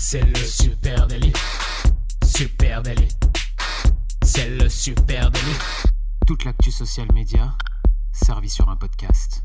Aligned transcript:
C'est 0.00 0.22
le 0.22 0.36
super 0.36 1.08
délit. 1.08 1.32
Super 2.24 2.82
délit. 2.82 3.08
C'est 4.22 4.48
le 4.48 4.68
super 4.68 5.28
délit. 5.28 5.58
Toute 6.24 6.44
l'actu 6.44 6.70
social 6.70 7.08
média 7.12 7.52
servie 8.12 8.48
sur 8.48 8.68
un 8.68 8.76
podcast. 8.76 9.42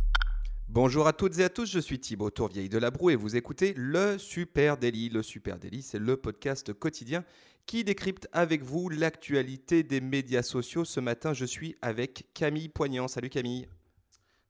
Bonjour 0.70 1.08
à 1.08 1.14
toutes 1.14 1.40
et 1.40 1.44
à 1.44 1.50
tous, 1.50 1.72
je 1.72 1.80
suis 1.80 2.00
Thibaut 2.00 2.30
Tourvieille 2.30 2.70
de 2.70 2.78
Labroue 2.78 3.10
et 3.10 3.16
vous 3.16 3.36
écoutez 3.36 3.74
le 3.76 4.20
Super 4.20 4.78
Daily. 4.78 5.10
Le 5.10 5.24
Super 5.24 5.58
Daily, 5.58 5.82
c'est 5.82 6.00
le 6.00 6.18
podcast 6.18 6.72
quotidien 6.72 7.26
qui 7.66 7.84
décrypte 7.84 8.28
avec 8.32 8.62
vous 8.62 8.90
l'actualité 8.90 9.82
des 9.82 10.02
médias 10.02 10.44
sociaux. 10.44 10.86
Ce 10.86 11.00
matin, 11.00 11.34
je 11.34 11.46
suis 11.46 11.76
avec 11.82 12.28
Camille 12.36 12.70
Poignant. 12.70 13.08
Salut 13.08 13.30
Camille. 13.30 13.68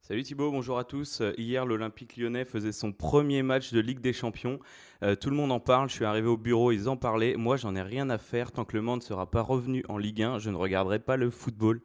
Salut 0.06 0.24
Thibaut, 0.24 0.52
bonjour 0.52 0.78
à 0.78 0.84
tous. 0.84 1.22
Euh, 1.22 1.32
hier, 1.38 1.66
l'Olympique 1.66 2.18
lyonnais 2.18 2.44
faisait 2.44 2.74
son 2.74 2.92
premier 2.92 3.42
match 3.42 3.72
de 3.72 3.80
Ligue 3.80 4.02
des 4.02 4.12
Champions. 4.12 4.60
Euh, 5.02 5.16
tout 5.16 5.30
le 5.30 5.36
monde 5.38 5.54
en 5.54 5.62
parle, 5.62 5.88
je 5.88 5.94
suis 5.94 6.04
arrivé 6.04 6.28
au 6.28 6.36
bureau, 6.36 6.74
ils 6.74 6.90
en 6.90 6.98
parlaient. 6.98 7.38
Moi, 7.38 7.56
j'en 7.56 7.74
ai 7.74 7.82
rien 7.82 8.10
à 8.10 8.18
faire. 8.18 8.52
Tant 8.52 8.66
que 8.66 8.76
le 8.76 8.82
monde 8.82 9.00
ne 9.00 9.06
sera 9.06 9.32
pas 9.32 9.42
revenu 9.42 9.86
en 9.88 9.98
Ligue 9.98 10.22
1, 10.22 10.40
je 10.40 10.50
ne 10.50 10.58
regarderai 10.58 11.00
pas 11.00 11.16
le 11.16 11.30
football. 11.30 11.80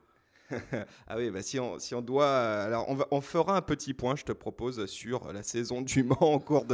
ah 1.09 1.17
oui, 1.17 1.31
bah 1.31 1.43
si, 1.43 1.61
on, 1.61 1.79
si 1.79 1.95
on 1.95 2.01
doit. 2.01 2.29
Alors, 2.29 2.89
on, 2.89 2.99
on, 3.11 3.21
fera 3.21 3.57
un 3.57 3.61
petit 3.61 3.93
point, 3.95 4.17
je 4.17 4.25
te 4.25 4.33
propose, 4.33 4.87
sur 4.87 5.33
la 5.33 5.43
saison 5.43 5.83
du 5.83 6.03
Mans 6.05 6.17
en 6.21 6.39
cours, 6.39 6.65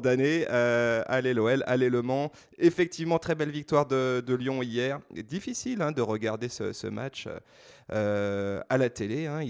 d'année. 0.00 0.46
Euh, 0.50 1.02
allez 1.06 1.34
l'OL, 1.34 1.62
allez 1.66 1.88
Le 1.88 2.02
Mans. 2.02 2.32
Effectivement, 2.58 3.18
très 3.18 3.34
belle 3.34 3.50
victoire 3.50 3.86
de, 3.86 4.34
Lyon 4.34 4.62
hier. 4.62 5.00
Difficile 5.12 5.82
hein, 5.82 5.92
de 5.92 6.02
regarder 6.02 6.48
ce, 6.48 6.86
match 6.88 7.28
euh, 7.92 8.60
à 8.68 8.78
la 8.78 8.90
télé, 8.90 9.26
hein, 9.26 9.40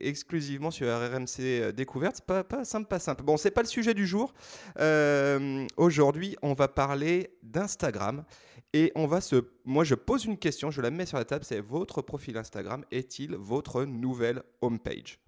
exclusivement 0.00 0.70
sur 0.70 0.86
RMC 0.86 1.40
euh, 1.40 1.72
Découverte. 1.72 2.22
Pas, 2.22 2.44
pas 2.44 2.64
simple, 2.64 2.88
pas 2.88 2.98
simple. 2.98 3.22
Bon, 3.22 3.36
c'est 3.36 3.50
pas 3.50 3.62
le 3.62 3.68
sujet 3.68 3.94
du 3.94 4.06
jour. 4.06 4.32
Euh, 4.78 5.66
Aujourd'hui, 5.76 6.36
on 6.42 6.54
va 6.54 6.68
parler 6.68 7.30
d'Instagram. 7.42 8.24
Et 8.72 8.92
on 8.94 9.06
va 9.06 9.20
se. 9.20 9.44
Moi, 9.64 9.84
je 9.84 9.94
pose 9.94 10.24
une 10.24 10.38
question, 10.38 10.70
je 10.70 10.80
la 10.80 10.90
mets 10.90 11.06
sur 11.06 11.18
la 11.18 11.24
table 11.24 11.44
c'est 11.44 11.60
votre 11.60 12.02
profil 12.02 12.36
Instagram 12.36 12.84
est-il 12.90 13.34
votre 13.34 13.84
nouvelle 13.84 14.42
homepage? 14.60 15.18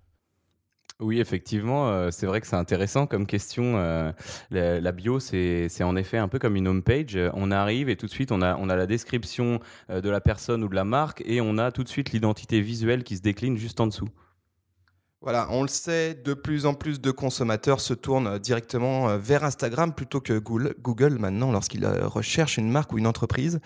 Oui, 1.00 1.20
effectivement, 1.20 1.88
euh, 1.88 2.10
c'est 2.12 2.26
vrai 2.26 2.40
que 2.40 2.46
c'est 2.46 2.56
intéressant 2.56 3.06
comme 3.06 3.26
question. 3.26 3.76
Euh, 3.76 4.12
la, 4.50 4.92
bio, 4.92 5.18
c'est 5.18 5.82
en 5.82 5.96
effet 5.96 6.18
un 6.18 6.28
peu 6.28 6.38
comme 6.38 6.54
une 6.54 6.68
homepage. 6.68 7.18
On 7.34 7.50
arrive 7.50 7.88
et 7.88 7.96
tout 7.96 8.06
de 8.06 8.10
suite, 8.12 8.30
on 8.30 8.40
a, 8.40 8.76
la 8.76 8.86
description 8.86 9.58
euh, 9.90 10.00
de 10.00 10.08
la 10.08 10.20
personne 10.20 10.62
ou 10.62 10.68
de 10.68 10.74
la 10.76 10.84
marque 10.84 11.22
et 11.26 11.40
on 11.40 11.58
a 11.58 11.72
tout 11.72 11.82
de 11.82 11.88
suite 11.88 12.12
l'identité 12.12 12.60
visuelle 12.60 13.02
qui 13.02 13.16
se 13.16 13.22
décline 13.22 13.56
juste 13.56 13.80
en 13.80 13.88
dessous. 13.88 14.10
Voilà, 15.22 15.46
on 15.50 15.62
le 15.62 15.68
sait, 15.68 16.14
de 16.14 16.34
plus 16.34 16.66
en 16.66 16.74
plus 16.74 17.00
de 17.00 17.12
consommateurs 17.12 17.80
se 17.80 17.94
tournent 17.94 18.40
directement 18.40 19.08
euh, 19.08 19.18
vers 19.18 19.44
Instagram 19.44 19.94
plutôt 19.94 20.20
que 20.20 20.36
Google 20.36 21.16
maintenant 21.20 21.52
lorsqu'ils 21.52 21.84
euh, 21.84 22.08
recherchent 22.08 22.56
une 22.56 22.68
marque 22.68 22.92
ou 22.92 22.98
une 22.98 23.06
entreprise. 23.06 23.60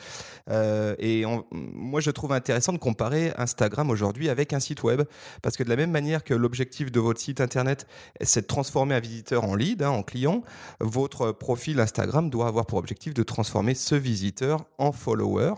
Euh, 0.51 0.95
et 0.99 1.25
moi, 1.51 2.03
je 2.03 2.11
trouve 2.11 2.33
intéressant 2.33 2.75
de 2.75 2.79
comparer 2.79 3.33
Instagram 3.39 3.89
aujourd'hui 3.89 4.29
avec 4.29 4.53
un 4.53 4.61
site 4.61 4.83
web 4.83 5.05
parce 5.41 5.57
que 5.57 5.63
de 5.63 5.71
la 5.71 5.77
même 5.77 5.91
manière 5.91 6.25
que 6.25 6.35
l'objectif 6.35 6.93
de 6.93 7.01
votre 7.01 7.21
site 7.23 7.41
internet, 7.41 7.87
c'est 8.21 8.43
de 8.43 8.47
transformer 8.47 8.95
un 8.95 9.01
visiteur 9.01 9.45
en 9.45 9.55
lead, 9.55 9.83
hein, 9.83 9.89
en 9.89 10.03
client, 10.03 10.43
votre 10.81 11.33
profil 11.33 11.81
Instagram 11.81 12.29
doit 12.29 12.49
avoir 12.49 12.67
pour 12.67 12.79
objectif 12.79 13.15
de 13.15 13.23
transformer 13.23 13.75
ce 13.75 13.95
visiteur 13.95 14.67
en 14.77 14.93
follower. 14.93 15.55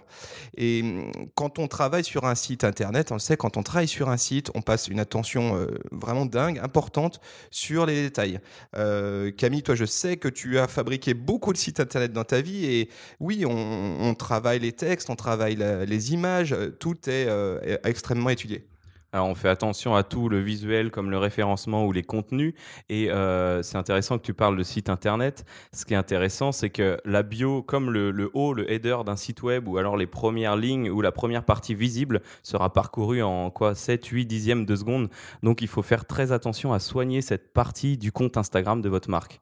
Et 0.56 0.80
hum, 0.82 1.10
quand 1.34 1.58
on 1.58 1.66
travaille 1.66 2.04
sur 2.04 2.24
un 2.24 2.36
site 2.36 2.62
internet, 2.62 3.10
on 3.10 3.16
le 3.16 3.20
sait, 3.20 3.36
quand 3.36 3.56
on 3.56 3.64
travaille 3.64 3.88
sur 3.88 4.08
un 4.10 4.16
site, 4.16 4.52
on 4.54 4.62
passe 4.62 4.86
une 4.86 5.00
attention 5.00 5.66
vraiment 5.92 6.27
dingue, 6.27 6.58
importante 6.58 7.20
sur 7.50 7.86
les 7.86 8.03
détails. 8.03 8.41
Euh, 8.77 9.31
Camille, 9.31 9.62
toi, 9.62 9.75
je 9.75 9.84
sais 9.84 10.17
que 10.17 10.28
tu 10.28 10.58
as 10.58 10.69
fabriqué 10.69 11.14
beaucoup 11.14 11.53
de 11.53 11.58
sites 11.58 11.81
internet 11.81 12.12
dans 12.12 12.25
ta 12.25 12.41
vie 12.41 12.67
et 12.67 12.89
oui, 13.20 13.44
on, 13.47 14.14
travaille 14.14 14.59
les 14.59 14.72
textes, 14.72 15.11
on 15.11 15.16
travaille 15.16 15.56
les 15.56 16.12
images, 16.12 16.56
tout 16.81 16.97
est 17.09 17.27
euh, 17.28 17.77
extrêmement 17.84 18.31
étudié. 18.31 18.66
Alors 19.12 19.26
on 19.26 19.34
fait 19.34 19.48
attention 19.48 19.94
à 19.94 20.02
tout, 20.02 20.28
le 20.28 20.38
visuel 20.38 20.91
comme 20.91 21.10
le 21.10 21.16
référencement 21.16 21.86
ou 21.86 21.92
les 21.92 22.02
contenus. 22.02 22.52
Et 22.91 23.10
euh, 23.10 23.62
c'est 23.62 23.78
intéressant 23.78 24.19
que 24.19 24.22
tu 24.22 24.34
parles 24.34 24.56
de 24.56 24.62
site 24.62 24.91
internet. 24.91 25.46
Ce 25.72 25.86
qui 25.86 25.94
est 25.94 25.96
intéressant, 25.96 26.52
c'est 26.52 26.69
que 26.69 27.00
la 27.06 27.22
bio, 27.22 27.62
comme 27.62 27.91
le, 27.91 28.30
haut, 28.34 28.52
le 28.52 28.70
header 28.70 28.98
d'un 29.06 29.16
site 29.16 29.42
web, 29.42 29.66
ou 29.66 29.78
alors 29.78 29.96
les 29.96 30.06
premières 30.06 30.56
lignes 30.56 30.91
ou 30.91 31.00
la 31.00 31.12
première 31.12 31.44
partie 31.44 31.74
visible 31.74 32.20
sera 32.42 32.70
parcourue 32.72 33.22
en 33.22 33.50
quoi 33.50 33.74
7, 33.74 34.04
8 34.04 34.26
dixièmes 34.26 34.66
de 34.66 34.76
seconde. 34.76 35.08
Donc 35.42 35.62
il 35.62 35.69
faut 35.69 35.82
faire 35.82 36.04
très 36.04 36.30
attention 36.32 36.75
à 36.75 36.78
soigner 36.78 37.22
cette 37.22 37.52
partie 37.54 37.96
du 37.96 38.12
compte 38.12 38.36
Instagram 38.36 38.82
de 38.82 38.88
votre 38.90 39.08
marque. 39.08 39.40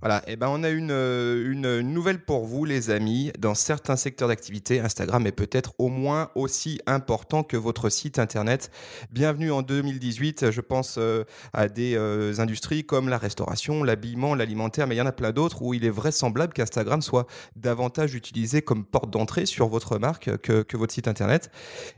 Voilà, 0.00 0.18
et 0.26 0.32
eh 0.32 0.36
ben 0.36 0.48
on 0.50 0.62
a 0.62 0.68
une, 0.68 0.90
euh, 0.90 1.50
une, 1.50 1.80
nouvelle 1.80 2.18
pour 2.18 2.44
vous, 2.44 2.64
les 2.64 2.90
amis. 2.90 3.32
Dans 3.38 3.54
certains 3.54 3.96
secteurs 3.96 4.28
d'activité, 4.28 4.80
Instagram 4.80 5.26
est 5.26 5.32
peut-être 5.32 5.72
au 5.78 5.88
moins 5.88 6.30
aussi 6.34 6.80
important 6.86 7.42
que 7.42 7.56
votre 7.56 7.88
site 7.88 8.18
internet. 8.18 8.70
Bienvenue 9.10 9.50
en 9.50 9.62
2018. 9.62 10.50
Je 10.50 10.60
pense 10.60 10.96
euh, 10.98 11.24
à 11.54 11.68
des 11.68 11.96
euh, 11.96 12.38
industries 12.38 12.84
comme 12.84 13.08
la 13.08 13.16
restauration, 13.16 13.82
l'habillement, 13.82 14.34
l'alimentaire, 14.34 14.86
mais 14.86 14.94
il 14.94 14.98
y 14.98 15.02
en 15.02 15.06
a 15.06 15.12
plein 15.12 15.32
d'autres 15.32 15.62
où 15.62 15.72
il 15.72 15.84
est 15.86 15.90
vraisemblable 15.90 16.52
qu'Instagram 16.52 17.00
soit 17.00 17.26
davantage 17.56 18.14
utilisé 18.14 18.60
comme 18.60 18.84
porte 18.84 19.10
d'entrée 19.10 19.46
sur 19.46 19.68
votre 19.68 19.98
marque 19.98 20.36
que, 20.38 20.62
que 20.62 20.76
votre 20.76 20.92
site 20.92 21.08
internet. 21.08 21.50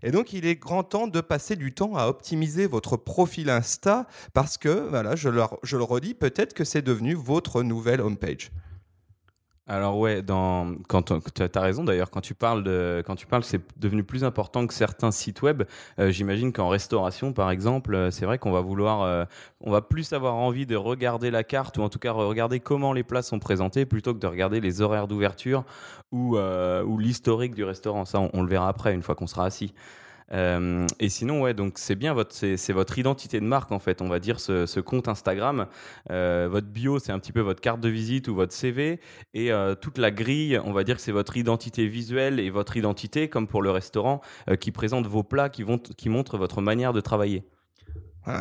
Et 0.04 0.12
donc, 0.12 0.32
il 0.32 0.46
est 0.46 0.56
grand 0.56 0.84
temps 0.84 1.08
de 1.08 1.20
passer 1.20 1.56
du 1.56 1.72
temps 1.72 1.96
à 1.96 2.06
optimiser 2.06 2.68
votre 2.68 2.96
profil 2.96 3.50
Insta 3.50 4.06
parce 4.32 4.58
que, 4.58 4.86
voilà, 4.90 5.16
je 5.16 5.28
le, 5.28 5.42
je 5.64 5.76
le 5.76 5.82
redis, 5.82 6.14
peut-être 6.14 6.54
que 6.54 6.62
c'est 6.62 6.82
devenu 6.82 7.14
votre 7.14 7.62
nouvelle 7.62 7.85
homepage 7.86 8.50
alors 9.68 9.98
ouais, 9.98 10.22
dans, 10.22 10.76
quand 10.88 11.12
tu 11.34 11.42
as 11.42 11.60
raison 11.60 11.82
d'ailleurs, 11.82 12.10
quand 12.10 12.20
tu 12.20 12.34
parles 12.34 12.62
de, 12.62 13.02
quand 13.04 13.16
tu 13.16 13.26
parles, 13.26 13.42
c'est 13.42 13.60
devenu 13.76 14.04
plus 14.04 14.22
important 14.22 14.64
que 14.64 14.72
certains 14.72 15.10
sites 15.10 15.42
web. 15.42 15.64
Euh, 15.98 16.10
j'imagine 16.10 16.52
qu'en 16.52 16.68
restauration, 16.68 17.32
par 17.32 17.50
exemple, 17.50 17.96
euh, 17.96 18.12
c'est 18.12 18.26
vrai 18.26 18.38
qu'on 18.38 18.52
va 18.52 18.60
vouloir, 18.60 19.02
euh, 19.02 19.24
on 19.60 19.72
va 19.72 19.82
plus 19.82 20.12
avoir 20.12 20.34
envie 20.34 20.66
de 20.66 20.76
regarder 20.76 21.32
la 21.32 21.42
carte 21.42 21.78
ou 21.78 21.82
en 21.82 21.88
tout 21.88 21.98
cas 21.98 22.12
regarder 22.12 22.60
comment 22.60 22.92
les 22.92 23.02
plats 23.02 23.22
sont 23.22 23.40
présentés 23.40 23.86
plutôt 23.86 24.14
que 24.14 24.20
de 24.20 24.28
regarder 24.28 24.60
les 24.60 24.82
horaires 24.82 25.08
d'ouverture 25.08 25.64
ou, 26.12 26.38
ou 26.38 26.98
l'historique 26.98 27.54
du 27.54 27.64
restaurant. 27.64 28.04
Ça, 28.04 28.20
on, 28.32 28.42
le 28.42 28.48
verra 28.48 28.68
après 28.68 28.94
une 28.94 29.02
fois 29.02 29.16
qu'on 29.16 29.26
sera 29.26 29.46
assis. 29.46 29.74
Euh, 30.32 30.86
et 30.98 31.08
sinon, 31.08 31.42
ouais, 31.42 31.54
donc 31.54 31.78
c'est 31.78 31.94
bien 31.94 32.14
votre, 32.14 32.34
c'est 32.34 32.72
votre 32.72 32.98
identité 32.98 33.40
de 33.40 33.44
marque 33.44 33.72
en 33.72 33.78
fait. 33.78 34.02
On 34.02 34.08
va 34.08 34.18
dire 34.18 34.40
ce, 34.40 34.80
compte 34.80 35.08
Instagram, 35.08 35.66
euh, 36.10 36.48
votre 36.50 36.66
bio, 36.66 36.98
c'est 36.98 37.12
un 37.12 37.18
petit 37.18 37.32
peu 37.32 37.40
votre 37.40 37.60
carte 37.60 37.80
de 37.80 37.88
visite 37.88 38.28
ou 38.28 38.34
votre 38.34 38.52
CV, 38.52 39.00
et 39.34 39.52
euh, 39.52 39.74
toute 39.74 39.98
la 39.98 40.10
grille, 40.10 40.60
on 40.64 40.72
va 40.72 40.84
dire 40.84 40.96
que 40.96 41.02
c'est 41.02 41.12
votre 41.12 41.36
identité 41.36 41.86
visuelle 41.86 42.40
et 42.40 42.50
votre 42.50 42.76
identité, 42.76 43.28
comme 43.28 43.46
pour 43.46 43.62
le 43.62 43.70
restaurant, 43.70 44.20
qui 44.60 44.70
présente 44.72 45.06
vos 45.06 45.22
plats, 45.22 45.48
qui 45.48 45.62
vont, 45.62 45.78
qui 45.78 46.08
montrent 46.08 46.38
votre 46.38 46.60
manière 46.60 46.92
de 46.92 47.00
travailler 47.00 47.44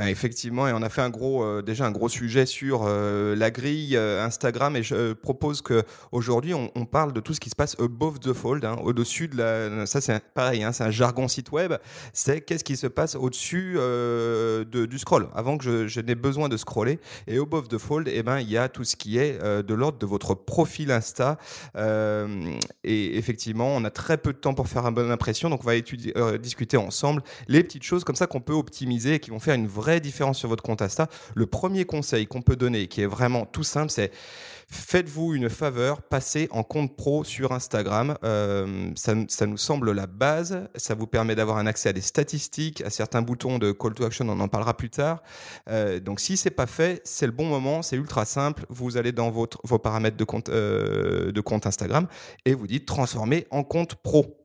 effectivement, 0.07 0.68
et 0.68 0.73
on 0.73 0.81
a 0.81 0.90
fait 0.90 1.01
un 1.01 1.09
gros, 1.09 1.44
euh, 1.44 1.62
déjà 1.62 1.85
un 1.85 1.91
gros 1.91 2.09
sujet 2.09 2.46
sur 2.46 2.84
euh, 2.85 3.35
la 3.35 3.51
grille 3.51 3.96
euh, 3.96 4.25
Instagram, 4.25 4.75
et 4.75 4.84
je 4.84 5.13
propose 5.13 5.62
que 5.62 5.84
aujourd'hui 6.12 6.53
on, 6.53 6.85
parle 6.85 7.13
de 7.13 7.19
tout 7.19 7.34
ce 7.34 7.40
qui 7.40 7.50
se 7.50 7.56
passe 7.56 7.75
above 7.79 8.19
the 8.19 8.34
fold, 8.34 8.63
hein, 8.63 8.78
au-dessus 8.84 9.28
de 9.28 9.38
la. 9.38 9.85
Ça 9.85 10.01
c'est 10.01 10.23
pareil, 10.34 10.63
hein, 10.63 10.72
c'est 10.72 10.84
un 10.84 10.91
jargon 10.91 11.28
site 11.28 11.51
web. 11.51 11.73
C'est 12.13 12.41
qu'est-ce 12.41 12.63
qui 12.63 12.78
se 12.78 12.88
passe 12.88 13.16
au-dessus 13.16 13.73
de, 13.75 14.85
du 14.85 15.00
scroll, 15.00 15.28
avant 15.35 15.57
que 15.57 15.63
je, 15.63 15.88
je 15.88 16.00
n'ai 16.00 16.16
besoin 16.16 16.47
de 16.47 16.57
scroller. 16.57 17.00
Et 17.28 17.38
above 17.38 17.67
the 17.67 17.78
fold, 17.78 18.07
eh 18.12 18.23
ben 18.23 18.40
il 18.40 18.50
y 18.50 18.57
a 18.57 18.69
tout 18.69 18.84
ce 18.84 18.96
qui 18.96 19.17
est 19.17 19.41
de 19.41 19.73
l'ordre 19.73 19.97
de 19.97 20.06
votre 20.06 20.35
profil 20.35 20.91
Insta. 20.91 21.38
et 21.75 23.17
effectivement, 23.17 23.67
on 23.75 23.84
a 23.84 23.90
très 23.90 24.17
peu 24.17 24.31
de 24.31 24.38
temps 24.38 24.53
pour 24.53 24.67
faire 24.67 24.85
une 24.85 24.94
bonne 24.94 25.12
impression, 25.12 25.50
donc 25.50 25.62
on 25.63 25.67
va 25.67 26.38
discuter 26.38 26.78
ensemble 26.78 27.23
les 27.47 27.63
petites 27.63 27.84
choses 27.84 28.03
comme 28.03 28.16
ça 28.16 28.28
qu'on 28.28 28.41
peut 28.41 28.53
optimiser 28.53 29.16
et 29.16 29.19
qui 29.19 29.31
vont 29.31 29.40
faire 29.40 29.56
une 29.56 29.67
vraie 29.75 30.00
différence 30.00 30.40
sur 30.40 30.50
votre 30.50 30.63
compte 30.63 30.81
Insta. 30.81 31.08
Le 31.36 31.46
premier 31.46 31.86
conseil 31.86 32.28
qu'on 32.28 32.41
peut 32.41 32.56
donner, 32.56 32.88
qui 32.88 33.02
est 33.02 33.08
vraiment 33.08 33.46
tout 33.46 33.63
simple, 33.63 33.91
c'est 33.91 34.12
faites-vous 34.68 35.35
une 35.35 35.49
faveur, 35.49 36.02
passez 36.02 36.47
en 36.52 36.64
compte 36.64 36.96
pro 36.96 37.23
sur 37.23 37.52
Instagram. 37.52 38.17
Euh, 38.23 38.91
ça, 38.96 39.46
nous 39.46 39.58
semble 39.58 39.91
la 39.91 40.08
base. 40.08 40.67
Ça 40.76 40.96
vous 40.96 41.08
permet 41.08 41.35
d'avoir 41.35 41.58
un 41.58 41.67
accès 41.67 41.90
à 41.90 41.94
des 41.94 42.02
statistiques, 42.02 42.82
à 42.82 42.90
certains 42.90 43.22
boutons 43.22 43.59
de 43.59 43.72
call 43.72 43.94
to 43.94 44.05
action. 44.05 44.28
On 44.29 44.40
en 44.40 44.47
parlera 44.47 44.76
plus 44.76 44.90
tard. 44.90 45.22
Euh, 45.70 45.99
donc, 45.99 46.20
si 46.20 46.38
c'est 46.38 46.49
pas 46.49 46.67
fait, 46.67 47.02
c'est 47.03 47.26
le 47.26 47.32
bon 47.32 47.46
moment. 47.46 47.82
C'est 47.82 47.97
ultra 47.97 48.26
simple. 48.26 48.66
Vous 48.70 48.97
allez 48.97 49.11
dans 49.11 49.29
votre, 49.29 49.59
vos 49.64 49.79
paramètres 49.79 50.17
de 50.17 50.23
compte, 50.23 50.49
euh, 50.49 51.32
de 51.32 51.41
compte 51.41 51.67
Instagram 51.67 52.08
et 52.46 52.53
vous 52.53 52.67
dites 52.67 52.85
transformer 52.85 53.47
en 53.52 53.64
compte 53.64 53.96
pro. 53.96 54.45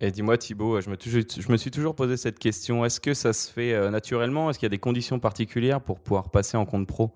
Et 0.00 0.12
dis-moi 0.12 0.38
Thibaut, 0.38 0.80
je 0.80 0.90
me, 0.90 1.56
suis 1.56 1.70
toujours 1.72 1.96
posé 1.96 2.16
cette 2.16 2.38
question, 2.38 2.84
est-ce 2.84 3.00
que 3.00 3.14
ça 3.14 3.32
se 3.32 3.50
fait 3.50 3.72
euh, 3.74 3.90
naturellement? 3.90 4.48
Est-ce 4.48 4.60
qu'il 4.60 4.66
y 4.66 4.70
a 4.70 4.70
des 4.70 4.78
conditions 4.78 5.18
particulières 5.18 5.80
pour 5.80 5.98
pouvoir 5.98 6.30
passer 6.30 6.56
en 6.56 6.64
compte 6.64 6.86
pro? 6.86 7.12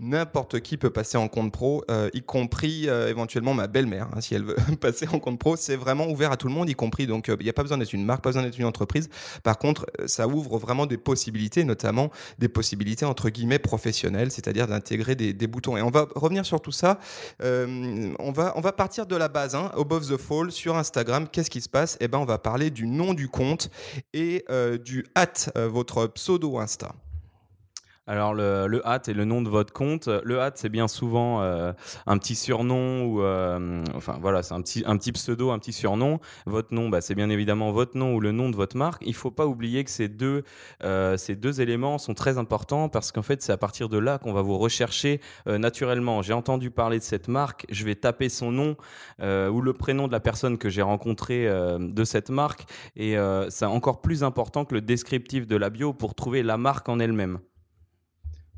N'importe 0.00 0.60
qui 0.60 0.76
peut 0.76 0.90
passer 0.90 1.18
en 1.18 1.28
compte 1.28 1.52
pro, 1.52 1.84
y 2.12 2.22
compris 2.22 2.88
éventuellement 2.88 3.54
ma 3.54 3.66
belle-mère, 3.66 4.08
hein, 4.14 4.20
si 4.20 4.34
elle 4.34 4.44
veut 4.44 4.56
passer 4.80 5.06
en 5.08 5.18
compte 5.18 5.38
pro. 5.38 5.56
C'est 5.56 5.76
vraiment 5.76 6.08
ouvert 6.08 6.32
à 6.32 6.36
tout 6.36 6.48
le 6.48 6.54
monde, 6.54 6.68
y 6.68 6.74
compris. 6.74 7.06
Donc, 7.06 7.28
il 7.28 7.44
n'y 7.44 7.50
a 7.50 7.52
pas 7.52 7.62
besoin 7.62 7.78
d'être 7.78 7.92
une 7.92 8.04
marque, 8.04 8.22
pas 8.22 8.30
besoin 8.30 8.42
d'être 8.42 8.58
une 8.58 8.64
entreprise. 8.64 9.08
Par 9.42 9.58
contre, 9.58 9.86
ça 10.06 10.26
ouvre 10.26 10.58
vraiment 10.58 10.86
des 10.86 10.96
possibilités, 10.96 11.64
notamment 11.64 12.10
des 12.38 12.48
possibilités 12.48 13.04
entre 13.04 13.30
guillemets 13.30 13.58
professionnelles, 13.58 14.30
c'est-à-dire 14.30 14.66
d'intégrer 14.66 15.14
des, 15.14 15.46
boutons. 15.46 15.76
Et 15.76 15.82
on 15.82 15.90
va 15.90 16.06
revenir 16.14 16.46
sur 16.46 16.60
tout 16.60 16.72
ça. 16.72 16.98
on, 17.40 18.32
va, 18.32 18.52
on 18.56 18.60
va 18.60 18.72
partir 18.72 19.06
de 19.06 19.16
la 19.16 19.28
base, 19.28 19.54
hein, 19.54 19.70
above 19.76 20.08
the 20.08 20.16
fall, 20.16 20.50
sur 20.50 20.76
Instagram. 20.76 21.28
Qu'est-ce 21.28 21.50
qui 21.50 21.60
se 21.60 21.68
passe? 21.68 21.96
Eh 22.00 22.08
ben, 22.08 22.18
on 22.18 22.24
va 22.24 22.38
parler 22.38 22.70
du 22.70 22.86
nom 22.86 23.14
du 23.14 23.28
compte 23.28 23.70
et 24.14 24.44
du 24.84 25.04
at, 25.14 25.50
votre 25.54 26.06
pseudo 26.06 26.58
Insta. 26.58 26.94
Alors 28.10 28.34
le, 28.34 28.66
le 28.66 28.84
hat 28.88 29.02
est 29.06 29.12
le 29.12 29.24
nom 29.24 29.40
de 29.40 29.48
votre 29.48 29.72
compte. 29.72 30.08
Le 30.08 30.40
hat 30.40 30.50
c'est 30.56 30.68
bien 30.68 30.88
souvent 30.88 31.42
euh, 31.42 31.72
un 32.08 32.18
petit 32.18 32.34
surnom 32.34 33.04
ou 33.04 33.22
euh, 33.22 33.84
enfin 33.94 34.18
voilà 34.20 34.42
c'est 34.42 34.52
un 34.52 34.60
petit 34.62 34.82
un 34.84 34.96
petit 34.96 35.12
pseudo, 35.12 35.52
un 35.52 35.60
petit 35.60 35.72
surnom. 35.72 36.18
Votre 36.44 36.74
nom 36.74 36.88
bah, 36.88 37.00
c'est 37.02 37.14
bien 37.14 37.30
évidemment 37.30 37.70
votre 37.70 37.96
nom 37.96 38.14
ou 38.14 38.18
le 38.18 38.32
nom 38.32 38.50
de 38.50 38.56
votre 38.56 38.76
marque. 38.76 39.04
Il 39.06 39.14
faut 39.14 39.30
pas 39.30 39.46
oublier 39.46 39.84
que 39.84 39.92
ces 39.92 40.08
deux 40.08 40.42
euh, 40.82 41.16
ces 41.16 41.36
deux 41.36 41.60
éléments 41.60 41.98
sont 41.98 42.14
très 42.14 42.36
importants 42.36 42.88
parce 42.88 43.12
qu'en 43.12 43.22
fait 43.22 43.42
c'est 43.42 43.52
à 43.52 43.56
partir 43.56 43.88
de 43.88 43.98
là 43.98 44.18
qu'on 44.18 44.32
va 44.32 44.42
vous 44.42 44.58
rechercher 44.58 45.20
naturellement. 45.46 46.20
J'ai 46.20 46.32
entendu 46.32 46.72
parler 46.72 46.98
de 46.98 47.04
cette 47.04 47.28
marque, 47.28 47.64
je 47.70 47.84
vais 47.84 47.94
taper 47.94 48.28
son 48.28 48.50
nom 48.50 48.74
ou 49.20 49.60
le 49.60 49.72
prénom 49.72 50.08
de 50.08 50.12
la 50.12 50.20
personne 50.20 50.58
que 50.58 50.68
j'ai 50.68 50.82
rencontré 50.82 51.46
de 51.46 52.04
cette 52.04 52.30
marque 52.30 52.64
et 52.96 53.14
c'est 53.50 53.66
encore 53.66 54.00
plus 54.00 54.24
important 54.24 54.64
que 54.64 54.74
le 54.74 54.80
descriptif 54.80 55.46
de 55.46 55.54
la 55.54 55.70
bio 55.70 55.92
pour 55.92 56.16
trouver 56.16 56.42
la 56.42 56.56
marque 56.56 56.88
en 56.88 56.98
elle-même. 56.98 57.38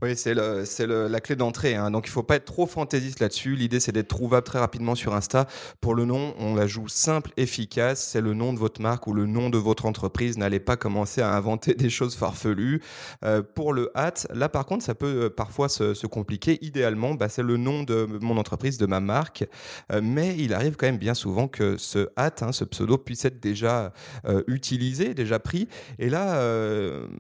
Oui, 0.03 0.17
c'est 0.17 0.35
la 0.35 1.21
clé 1.21 1.37
d'entrée. 1.37 1.77
Hein. 1.77 1.93
Donc, 1.93 2.09
il 2.09 2.11
ne 2.11 2.15
faut 2.15 2.25
pas 2.25 2.35
être 2.35 2.45
trop 2.45 2.67
fantaisiste 2.67 3.21
là-dessus. 3.21 3.55
L'idée, 3.55 3.79
c'est 3.79 3.93
d'être 3.93 4.09
trouvable 4.09 4.45
très 4.45 4.59
rapidement 4.59 4.97
sur 4.97 5.15
Insta. 5.15 5.47
Pour 5.81 5.95
le 5.95 6.05
nom, 6.05 6.35
on 6.41 6.57
la 6.57 6.67
joue 6.67 6.89
simple, 6.89 7.31
efficace. 7.37 8.05
C'est 8.11 8.21
le 8.21 8.35
nom 8.35 8.53
de 8.53 8.59
votre 8.59 8.83
marque 8.83 9.07
ou 9.07 9.13
le 9.13 9.27
nom 9.27 9.49
de 9.49 9.59
votre 9.59 9.87
entreprise. 9.87 10.39
N'allez 10.39 10.59
pas 10.59 10.77
commencer 10.77 11.21
à 11.21 11.33
inventer 11.37 11.75
des 11.75 11.89
choses 11.89 12.17
farfelues. 12.17 12.83
Euh, 13.25 13.43
pour 13.43 13.73
le 13.73 13.93
hat, 13.95 14.27
là, 14.35 14.49
par 14.49 14.67
contre, 14.67 14.85
ça 14.85 14.97
peut 14.97 15.27
euh, 15.27 15.31
parfois 15.31 15.69
se, 15.69 16.07
compliquer. 16.09 16.59
Idéalement, 16.63 17.15
bah, 17.15 17.29
c'est 17.29 17.45
le 17.45 17.57
nom 17.57 17.85
de 17.85 18.09
mon 18.21 18.39
entreprise, 18.39 18.79
de 18.79 18.87
ma 18.87 18.99
marque. 18.99 19.47
Euh, 19.93 20.01
mais 20.03 20.35
il 20.37 20.53
arrive 20.53 20.75
quand 20.75 20.87
même 20.87 20.99
bien 20.99 21.15
souvent 21.15 21.47
que 21.47 21.77
ce 21.77 22.09
hat, 22.17 22.35
hein, 22.41 22.51
ce 22.51 22.65
pseudo, 22.65 22.99
puisse 22.99 23.25
être 23.25 23.39
déjà 23.39 23.93
utilisé, 24.49 25.15
déjà 25.15 25.39
pris. 25.39 25.69
Et 26.01 26.09
là, 26.09 26.41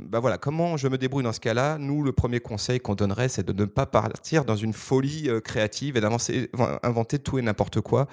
bah 0.08 0.19
voilà, 0.20 0.38
comment 0.38 0.76
je 0.76 0.88
me 0.88 0.99
débrouille 0.99 1.23
dans 1.23 1.32
ce 1.32 1.40
cas-là? 1.40 1.79
Nous, 1.79 2.02
le 2.02 2.12
premier 2.12 2.40
conseil, 2.40 2.72
qu'on 2.81 2.95
donnerait, 2.95 3.29
c'est 3.29 3.47
de 3.47 3.53
ne 3.53 3.65
pas 3.65 3.87
partir 3.87 4.45
dans 4.45 4.57
une 4.57 4.73
folie 4.73 5.29
euh, 5.29 5.41
créative 5.41 5.97
et 5.97 6.01
d'inventer 6.01 7.19
tout 7.19 7.39
et 7.39 7.43
n'importe 7.43 7.81
quoi. 7.81 8.09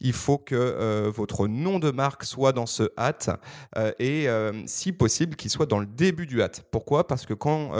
Il 0.00 0.12
faut 0.12 0.38
que 0.38 0.54
euh, 0.54 1.10
votre 1.14 1.46
nom 1.46 1.78
de 1.78 1.90
marque 1.90 2.24
soit 2.24 2.52
dans 2.52 2.66
ce 2.66 2.90
hâte 2.98 3.30
euh, 3.76 3.92
et, 3.98 4.28
si 4.66 4.92
possible, 4.92 5.36
qu'il 5.36 5.50
soit 5.50 5.66
dans 5.66 5.78
le 5.78 5.86
début 5.86 6.26
du 6.26 6.42
hâte. 6.42 6.64
Pourquoi? 6.70 7.06
Parce 7.06 7.26
que 7.26 7.34
quand 7.34 7.72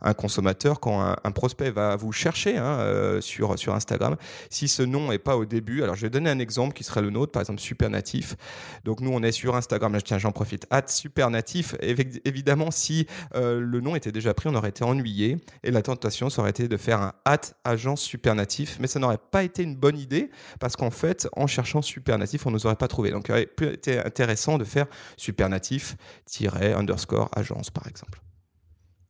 un 0.00 0.14
consommateur, 0.14 0.80
quand 0.80 1.00
un, 1.00 1.30
prospect 1.32 1.70
va 1.70 1.96
vous 1.96 2.12
chercher 2.12 2.56
hein, 2.56 3.18
sur, 3.20 3.58
sur 3.58 3.74
Instagram, 3.74 4.16
si 4.50 4.68
ce 4.68 4.82
nom 4.82 5.10
n'est 5.10 5.18
pas 5.18 5.36
au 5.36 5.44
début, 5.44 5.82
alors 5.82 5.94
je 5.94 6.02
vais 6.02 6.10
donner 6.10 6.30
un 6.30 6.38
exemple 6.38 6.74
qui 6.74 6.84
serait 6.84 7.02
le 7.02 7.10
nôtre, 7.10 7.32
par 7.32 7.40
exemple 7.40 7.60
Super 7.60 7.90
Natif. 7.90 8.36
Donc 8.84 9.00
nous, 9.00 9.10
on 9.12 9.22
est 9.22 9.32
sur 9.32 9.56
Instagram, 9.56 9.96
tiens, 10.02 10.18
j'en 10.18 10.32
profite, 10.32 10.66
hâte 10.72 10.90
Super 10.90 11.30
Natif. 11.30 11.74
Évidemment, 11.80 12.70
si 12.70 13.06
le 13.34 13.80
nom 13.80 13.96
était 13.96 14.12
déjà 14.12 14.34
pris, 14.34 14.48
on 14.48 14.54
aurait 14.54 14.70
été 14.70 14.84
ennuyé. 14.84 15.38
Et 15.62 15.70
la 15.74 15.82
tentation, 15.82 16.30
ça 16.30 16.40
aurait 16.40 16.50
été 16.50 16.68
de 16.68 16.76
faire 16.76 17.00
un 17.00 17.12
hat 17.24 17.52
agence 17.64 18.00
super 18.00 18.34
natif, 18.34 18.78
mais 18.80 18.86
ça 18.86 18.98
n'aurait 18.98 19.18
pas 19.18 19.42
été 19.42 19.62
une 19.62 19.76
bonne 19.76 19.98
idée 19.98 20.30
parce 20.60 20.76
qu'en 20.76 20.90
fait, 20.90 21.28
en 21.36 21.46
cherchant 21.46 21.82
super 21.82 22.18
natif, 22.18 22.46
on 22.46 22.50
ne 22.50 22.54
nous 22.54 22.66
aurait 22.66 22.76
pas 22.76 22.88
trouvé. 22.88 23.10
Donc, 23.10 23.28
il 23.28 23.32
aurait 23.32 23.50
été 23.72 23.98
intéressant 23.98 24.58
de 24.58 24.64
faire 24.64 24.86
super 25.16 25.48
natif-underscore 25.48 27.30
agence, 27.34 27.70
par 27.70 27.86
exemple. 27.86 28.23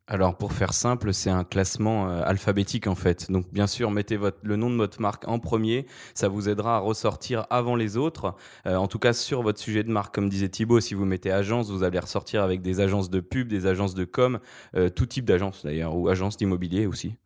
Alors 0.06 0.36
pour 0.36 0.52
faire 0.52 0.74
simple, 0.74 1.14
c'est 1.14 1.30
un 1.30 1.44
classement 1.44 2.10
euh, 2.10 2.22
alphabétique 2.26 2.86
en 2.88 2.94
fait. 2.94 3.30
Donc 3.30 3.50
bien 3.50 3.66
sûr, 3.66 3.90
mettez 3.90 4.18
votre, 4.18 4.36
le 4.42 4.56
nom 4.56 4.68
de 4.68 4.76
votre 4.76 5.00
marque 5.00 5.26
en 5.26 5.38
premier, 5.38 5.86
ça 6.12 6.28
vous 6.28 6.50
aidera 6.50 6.76
à 6.76 6.78
ressortir 6.78 7.46
avant 7.48 7.74
les 7.74 7.96
autres. 7.96 8.34
Euh, 8.66 8.76
en 8.76 8.86
tout 8.86 8.98
cas 8.98 9.14
sur 9.14 9.42
votre 9.42 9.58
sujet 9.58 9.82
de 9.82 9.90
marque, 9.90 10.14
comme 10.14 10.28
disait 10.28 10.50
Thibaut, 10.50 10.80
si 10.80 10.92
vous 10.92 11.06
mettez 11.06 11.32
agence, 11.32 11.70
vous 11.70 11.84
allez 11.84 11.98
ressortir 11.98 12.42
avec 12.42 12.60
des 12.60 12.80
agences 12.80 13.08
de 13.08 13.20
pub, 13.20 13.48
des 13.48 13.64
agences 13.64 13.94
de 13.94 14.04
com, 14.04 14.40
euh, 14.76 14.90
tout 14.90 15.06
type 15.06 15.24
d'agence 15.24 15.64
d'ailleurs, 15.64 15.96
ou 15.96 16.06
agences 16.08 16.36
d'immobilier 16.36 16.84
aussi. 16.84 17.16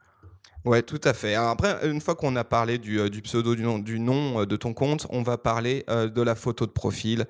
Ouais, 0.69 0.83
tout 0.83 1.01
à 1.05 1.15
fait. 1.15 1.35
après, 1.35 1.79
une 1.89 1.99
fois 1.99 2.15
qu'on 2.15 2.37
a 2.37 2.45
parlé 2.45 2.77
du, 2.77 3.01
euh, 3.01 3.09
pseudo, 3.25 3.55
du 3.55 3.99
nom, 3.99 4.43
euh, 4.43 4.45
de 4.45 4.55
ton 4.55 4.75
compte, 4.75 5.07
on 5.09 5.23
va 5.23 5.39
parler 5.39 5.83
euh, 5.89 6.11
de 6.11 6.21
la 6.21 6.35
photo 6.35 6.67
de 6.67 6.71
profil. 6.71 7.25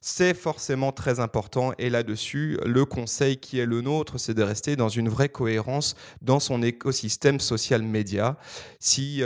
C'est 0.00 0.32
forcément 0.32 0.92
très 0.92 1.18
important. 1.18 1.72
Et 1.78 1.90
là-dessus, 1.90 2.56
le 2.64 2.84
conseil 2.84 3.38
qui 3.38 3.58
est 3.58 3.66
le 3.66 3.80
nôtre, 3.80 4.18
c'est 4.18 4.34
de 4.34 4.44
rester 4.44 4.76
dans 4.76 4.88
une 4.88 5.08
vraie 5.08 5.28
cohérence 5.28 5.96
dans 6.22 6.38
son 6.38 6.62
écosystème 6.62 7.40
social 7.40 7.82
média. 7.82 8.36
Si 8.78 9.22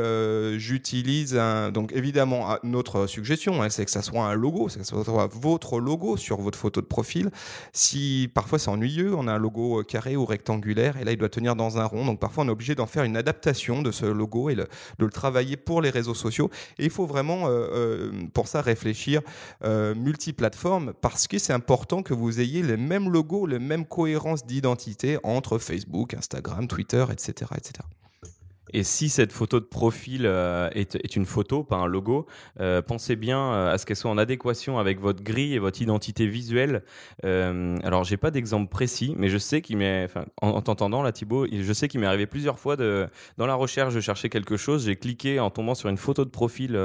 j'utilise 0.57 1.37
un, 1.37 1.73
donc 1.73 1.93
évidemment, 1.93 2.57
notre 2.63 3.09
suggestion, 3.09 3.61
hein, 3.61 3.71
c'est 3.71 3.85
que 3.85 3.91
ça 3.91 4.03
soit 4.03 4.25
un 4.25 4.35
logo, 4.35 4.69
c'est 4.69 4.79
que 4.79 4.87
ça 4.87 5.03
soit 5.05 5.29
votre 5.35 5.81
logo 5.81 6.17
sur 6.17 6.41
votre 6.41 6.57
photo 6.57 6.81
de 6.81 6.87
profil. 6.87 7.31
Si 7.73 8.31
parfois 8.33 8.61
c'est 8.61 8.71
ennuyeux, 8.71 9.17
on 9.17 9.27
a 9.27 9.33
un 9.33 9.39
logo 9.39 9.83
carré 9.83 10.17
ou 10.17 10.25
rectangulaire, 10.25 10.97
et 10.97 11.05
là 11.05 11.11
il 11.11 11.19
doit 11.19 11.29
tenir 11.29 11.57
dans 11.57 11.79
un 11.79 11.85
rond. 11.85 12.07
Donc 12.07 12.21
parfois 12.21 12.45
on 12.45 12.49
est 12.49 12.53
obligé 12.53 12.77
d'en 12.77 12.87
faire 12.87 13.03
une 13.03 13.17
adaptation 13.17 13.58
de 13.59 13.91
ce 13.91 14.07
logo 14.07 14.51
et 14.51 14.55
de 14.55 14.67
le 14.99 15.11
travailler 15.11 15.57
pour 15.57 15.83
les 15.83 15.91
réseaux 15.91 16.15
sociaux. 16.15 16.51
Et 16.79 16.85
il 16.85 16.91
faut 16.91 17.07
vraiment, 17.07 17.49
euh, 17.49 17.51
euh, 17.51 18.13
pour 18.33 18.47
ça, 18.49 18.63
réfléchir 18.63 19.21
euh, 19.65 19.95
multiplateforme 19.95 20.93
parce 21.01 21.27
que 21.27 21.39
c'est 21.39 21.53
important 21.53 22.03
que 22.03 22.15
vous 22.15 22.41
ayez 22.41 22.63
les 22.63 22.77
mêmes 22.77 23.11
logos, 23.11 23.47
les 23.47 23.59
mêmes 23.59 23.85
cohérences 23.85 24.47
d'identité 24.47 25.19
entre 25.25 25.59
Facebook, 25.59 26.15
Instagram, 26.15 26.69
Twitter, 26.69 27.05
etc. 27.11 27.51
etc. 27.57 27.85
Et 28.73 28.83
si 28.83 29.09
cette 29.09 29.33
photo 29.33 29.61
de 29.61 29.65
profil 29.65 30.23
euh, 30.25 30.69
est, 30.73 31.17
une 31.17 31.27
photo, 31.27 31.63
pas 31.65 31.77
un 31.77 31.87
logo, 31.87 32.27
euh, 32.61 32.83
pensez 32.83 33.17
bien 33.17 33.39
euh, 33.39 33.73
à 33.73 33.79
ce 33.79 33.87
qu'elle 33.87 33.97
soit 33.97 34.11
en 34.11 34.19
adéquation 34.19 34.79
avec 34.79 35.01
votre 35.01 35.23
grille 35.23 35.55
et 35.55 35.59
votre 35.59 35.81
identité 35.81 36.27
visuelle. 36.27 36.83
alors, 37.23 38.05
j'ai 38.05 38.17
pas 38.17 38.31
d'exemple 38.31 38.69
précis, 38.69 39.15
mais 39.17 39.29
je 39.29 39.39
sais 39.39 39.63
qu'il 39.63 39.79
m'est, 39.79 40.09
en, 40.41 40.61
t'entendant 40.61 41.03
là, 41.03 41.13
Thibaut, 41.13 41.47
je 41.51 41.73
sais 41.73 41.89
qu'il 41.89 42.01
m'est 42.01 42.07
arrivé 42.07 42.27
plusieurs 42.27 42.59
fois 42.59 42.77
de, 42.77 43.09
dans 43.37 43.47
la 43.47 43.55
recherche 43.55 43.95
de 43.95 44.01
chercher 44.01 44.29
quelque 44.29 44.57
chose, 44.57 44.85
j'ai 44.87 44.97
cliqué 44.97 45.41
en 45.41 45.51
tombant 45.51 45.75
sur 45.75 45.89
une 45.89 45.97
photo 45.97 46.25
de 46.25 46.31
profil 46.31 46.79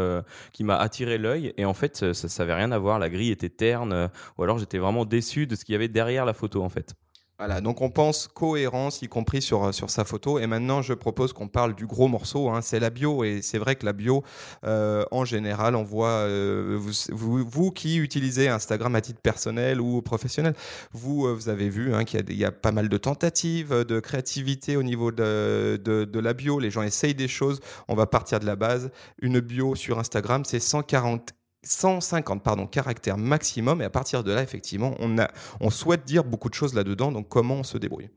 qui 0.52 0.64
m'a 0.64 0.78
attiré 0.78 1.18
l'œil, 1.18 1.54
et 1.58 1.66
en 1.66 1.74
fait, 1.74 2.14
ça, 2.14 2.14
ça 2.14 2.44
avait 2.44 2.54
rien 2.54 2.72
à 2.72 2.78
voir. 2.78 3.00
La 3.00 3.10
grille 3.10 3.32
était 3.32 3.50
terne, 3.50 4.10
ou 4.38 4.44
alors 4.44 4.60
j'étais 4.60 4.78
vraiment 4.78 5.06
déçu 5.06 5.48
de 5.48 5.56
ce 5.56 5.66
qu'il 5.66 5.74
y 5.74 5.76
avait 5.76 5.88
derrière 5.88 6.26
la 6.26 6.34
photo, 6.34 6.62
en 6.64 6.70
fait. 6.70 6.96
Voilà, 7.40 7.62
donc 7.62 7.82
on 7.82 7.90
pense 7.90 8.28
cohérence, 8.28 9.02
y 9.02 9.08
compris 9.08 9.42
sur, 9.42 9.74
sur 9.74 9.90
sa 9.90 10.06
photo. 10.06 10.38
Et 10.38 10.46
maintenant, 10.46 10.84
je 10.84 10.94
propose 10.94 11.34
qu'on 11.34 11.48
parle 11.48 11.74
du 11.74 11.88
gros 11.88 12.08
morceau, 12.08 12.50
hein, 12.50 12.62
c'est 12.62 12.80
la 12.80 12.92
bio. 12.92 13.24
Et 13.24 13.42
c'est 13.42 13.58
vrai 13.58 13.76
que 13.76 13.86
la 13.86 13.94
bio, 13.94 14.24
euh, 14.66 15.04
en 15.10 15.26
général, 15.26 15.76
on 15.76 15.82
voit, 15.82 16.10
euh, 16.10 16.80
vous, 16.80 17.44
vous, 17.44 17.72
qui 17.72 17.98
utilisez 17.98 18.50
Instagram 18.50 18.96
à 18.96 19.02
titre 19.02 19.20
personnel 19.20 19.82
ou 19.82 20.04
professionnel, 20.04 20.54
vous, 20.92 21.26
euh, 21.26 21.34
vous 21.34 21.50
avez 21.50 21.70
vu 21.70 21.96
hein, 21.96 22.04
qu'il 22.04 22.38
y, 22.38 22.46
a 22.46 22.52
pas 22.52 22.72
mal 22.72 22.88
de 22.88 22.98
tentatives, 22.98 23.74
de 23.74 24.00
créativité 24.00 24.78
au 24.78 24.84
niveau 24.84 25.12
de, 25.12 25.82
de, 25.84 26.06
de, 26.06 26.20
la 26.20 26.34
bio. 26.34 26.60
Les 26.60 26.70
gens 26.70 26.84
essayent 26.84 27.16
des 27.16 27.28
choses. 27.28 27.62
On 27.88 27.96
va 27.96 28.06
partir 28.06 28.40
de 28.40 28.46
la 28.46 28.56
base. 28.56 28.92
Une 29.24 29.40
bio 29.40 29.74
sur 29.74 29.98
Instagram, 29.98 30.46
c'est 30.46 30.60
140 30.60 31.34
150 31.64 32.44
pardon, 32.44 32.68
caractères 32.68 33.18
maximum. 33.18 33.82
Et 33.82 33.86
à 33.86 33.90
partir 33.90 34.24
de 34.24 34.32
là, 34.32 34.44
effectivement, 34.44 34.96
on, 35.00 35.18
a, 35.18 35.30
on 35.60 35.70
souhaite 35.70 36.06
dire 36.06 36.24
beaucoup 36.24 36.50
de 36.50 36.54
choses 36.54 36.74
là-dedans. 36.74 37.12
Donc, 37.12 37.30
comment 37.30 37.56
on 37.56 37.64
se 37.64 37.78
débrouille? 37.78 38.10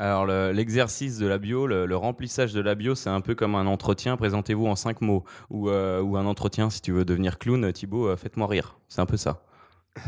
Alors 0.00 0.24
l'exercice 0.24 1.18
de 1.18 1.26
la 1.26 1.36
bio, 1.36 1.66
le, 1.66 1.94
remplissage 1.94 2.54
de 2.54 2.60
la 2.62 2.74
bio, 2.74 2.94
c'est 2.94 3.10
un 3.10 3.20
peu 3.20 3.34
comme 3.34 3.54
un 3.54 3.66
entretien. 3.66 4.16
Présentez-vous 4.16 4.66
en 4.66 4.74
cinq 4.74 5.02
mots 5.02 5.24
ou, 5.50 5.68
euh, 5.68 6.00
ou 6.00 6.16
un 6.16 6.24
entretien 6.24 6.70
si 6.70 6.80
tu 6.80 6.90
veux 6.90 7.04
devenir 7.04 7.38
clown. 7.38 7.70
Thibaut, 7.70 8.08
euh, 8.08 8.16
faites-moi 8.16 8.46
rire. 8.46 8.78
C'est 8.88 9.02
un 9.02 9.06
peu 9.06 9.18
ça. 9.18 9.42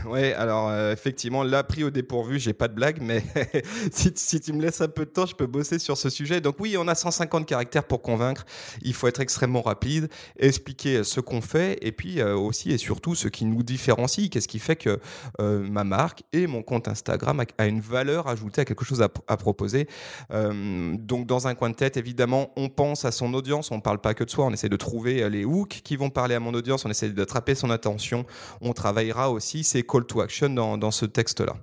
Ouais, 0.06 0.32
alors 0.34 0.68
euh, 0.68 0.92
effectivement, 0.92 1.42
là, 1.42 1.64
pris 1.64 1.82
au 1.82 1.90
dépourvu, 1.90 2.38
j'ai 2.38 2.52
pas 2.52 2.68
de 2.68 2.74
blague, 2.74 2.98
mais 3.00 3.24
si, 3.92 4.40
tu 4.40 4.52
me 4.52 4.62
laisses 4.62 4.80
un 4.80 4.86
peu 4.88 5.04
de 5.04 5.10
temps, 5.10 5.26
je 5.26 5.34
peux 5.34 5.46
bosser 5.46 5.80
sur 5.80 5.96
ce 5.96 6.08
sujet. 6.08 6.40
Donc 6.40 6.56
oui, 6.60 6.76
on 6.78 6.86
a 6.86 6.94
150 6.94 7.46
caractères 7.46 7.82
pour 7.82 8.00
convaincre. 8.00 8.44
Il 8.82 8.94
faut 8.94 9.08
être 9.08 9.20
extrêmement 9.20 9.60
rapide, 9.60 10.08
expliquer 10.38 11.02
ce 11.02 11.18
qu'on 11.18 11.40
fait, 11.40 11.78
et 11.82 11.90
puis 11.90 12.20
euh, 12.20 12.36
aussi 12.36 12.70
et 12.70 12.78
surtout 12.78 13.16
ce 13.16 13.26
qui 13.26 13.44
nous 13.44 13.64
différencie. 13.64 14.30
Qu'est-ce 14.30 14.46
qui 14.46 14.60
fait 14.60 14.76
que 14.76 15.00
euh, 15.40 15.68
ma 15.68 15.82
marque 15.82 16.22
et 16.32 16.46
mon 16.46 16.62
compte 16.62 16.86
Instagram 16.86 17.42
a, 17.58 17.66
une 17.66 17.80
valeur 17.80 18.28
ajoutée, 18.28 18.60
à 18.60 18.64
quelque 18.64 18.84
chose 18.84 19.02
à, 19.02 19.36
proposer. 19.36 19.88
donc 20.30 21.26
dans 21.26 21.48
un 21.48 21.54
coin 21.54 21.70
de 21.70 21.74
tête, 21.74 21.96
évidemment, 21.96 22.52
on 22.56 22.68
pense 22.68 23.04
à 23.04 23.10
son 23.10 23.34
audience. 23.34 23.72
On 23.72 23.80
parle 23.80 24.00
pas 24.00 24.14
que 24.14 24.22
de 24.22 24.30
soi. 24.30 24.44
On 24.44 24.52
essaie 24.52 24.68
de 24.68 24.76
trouver 24.76 25.28
les 25.28 25.44
hooks 25.44 25.80
qui 25.82 25.96
vont 25.96 26.10
parler 26.10 26.36
à 26.36 26.40
mon 26.40 26.54
audience. 26.54 26.84
On 26.84 26.90
essaie 26.90 27.10
d'attraper 27.10 27.54
son 27.56 27.70
attention. 27.70 28.24
On 28.60 28.72
travaillera 28.72 29.30
aussi 29.30 29.64
call 29.80 30.04
to 30.06 30.20
action 30.20 30.50
dans, 30.50 30.90
ce 30.90 31.06
texte-là. 31.06 31.56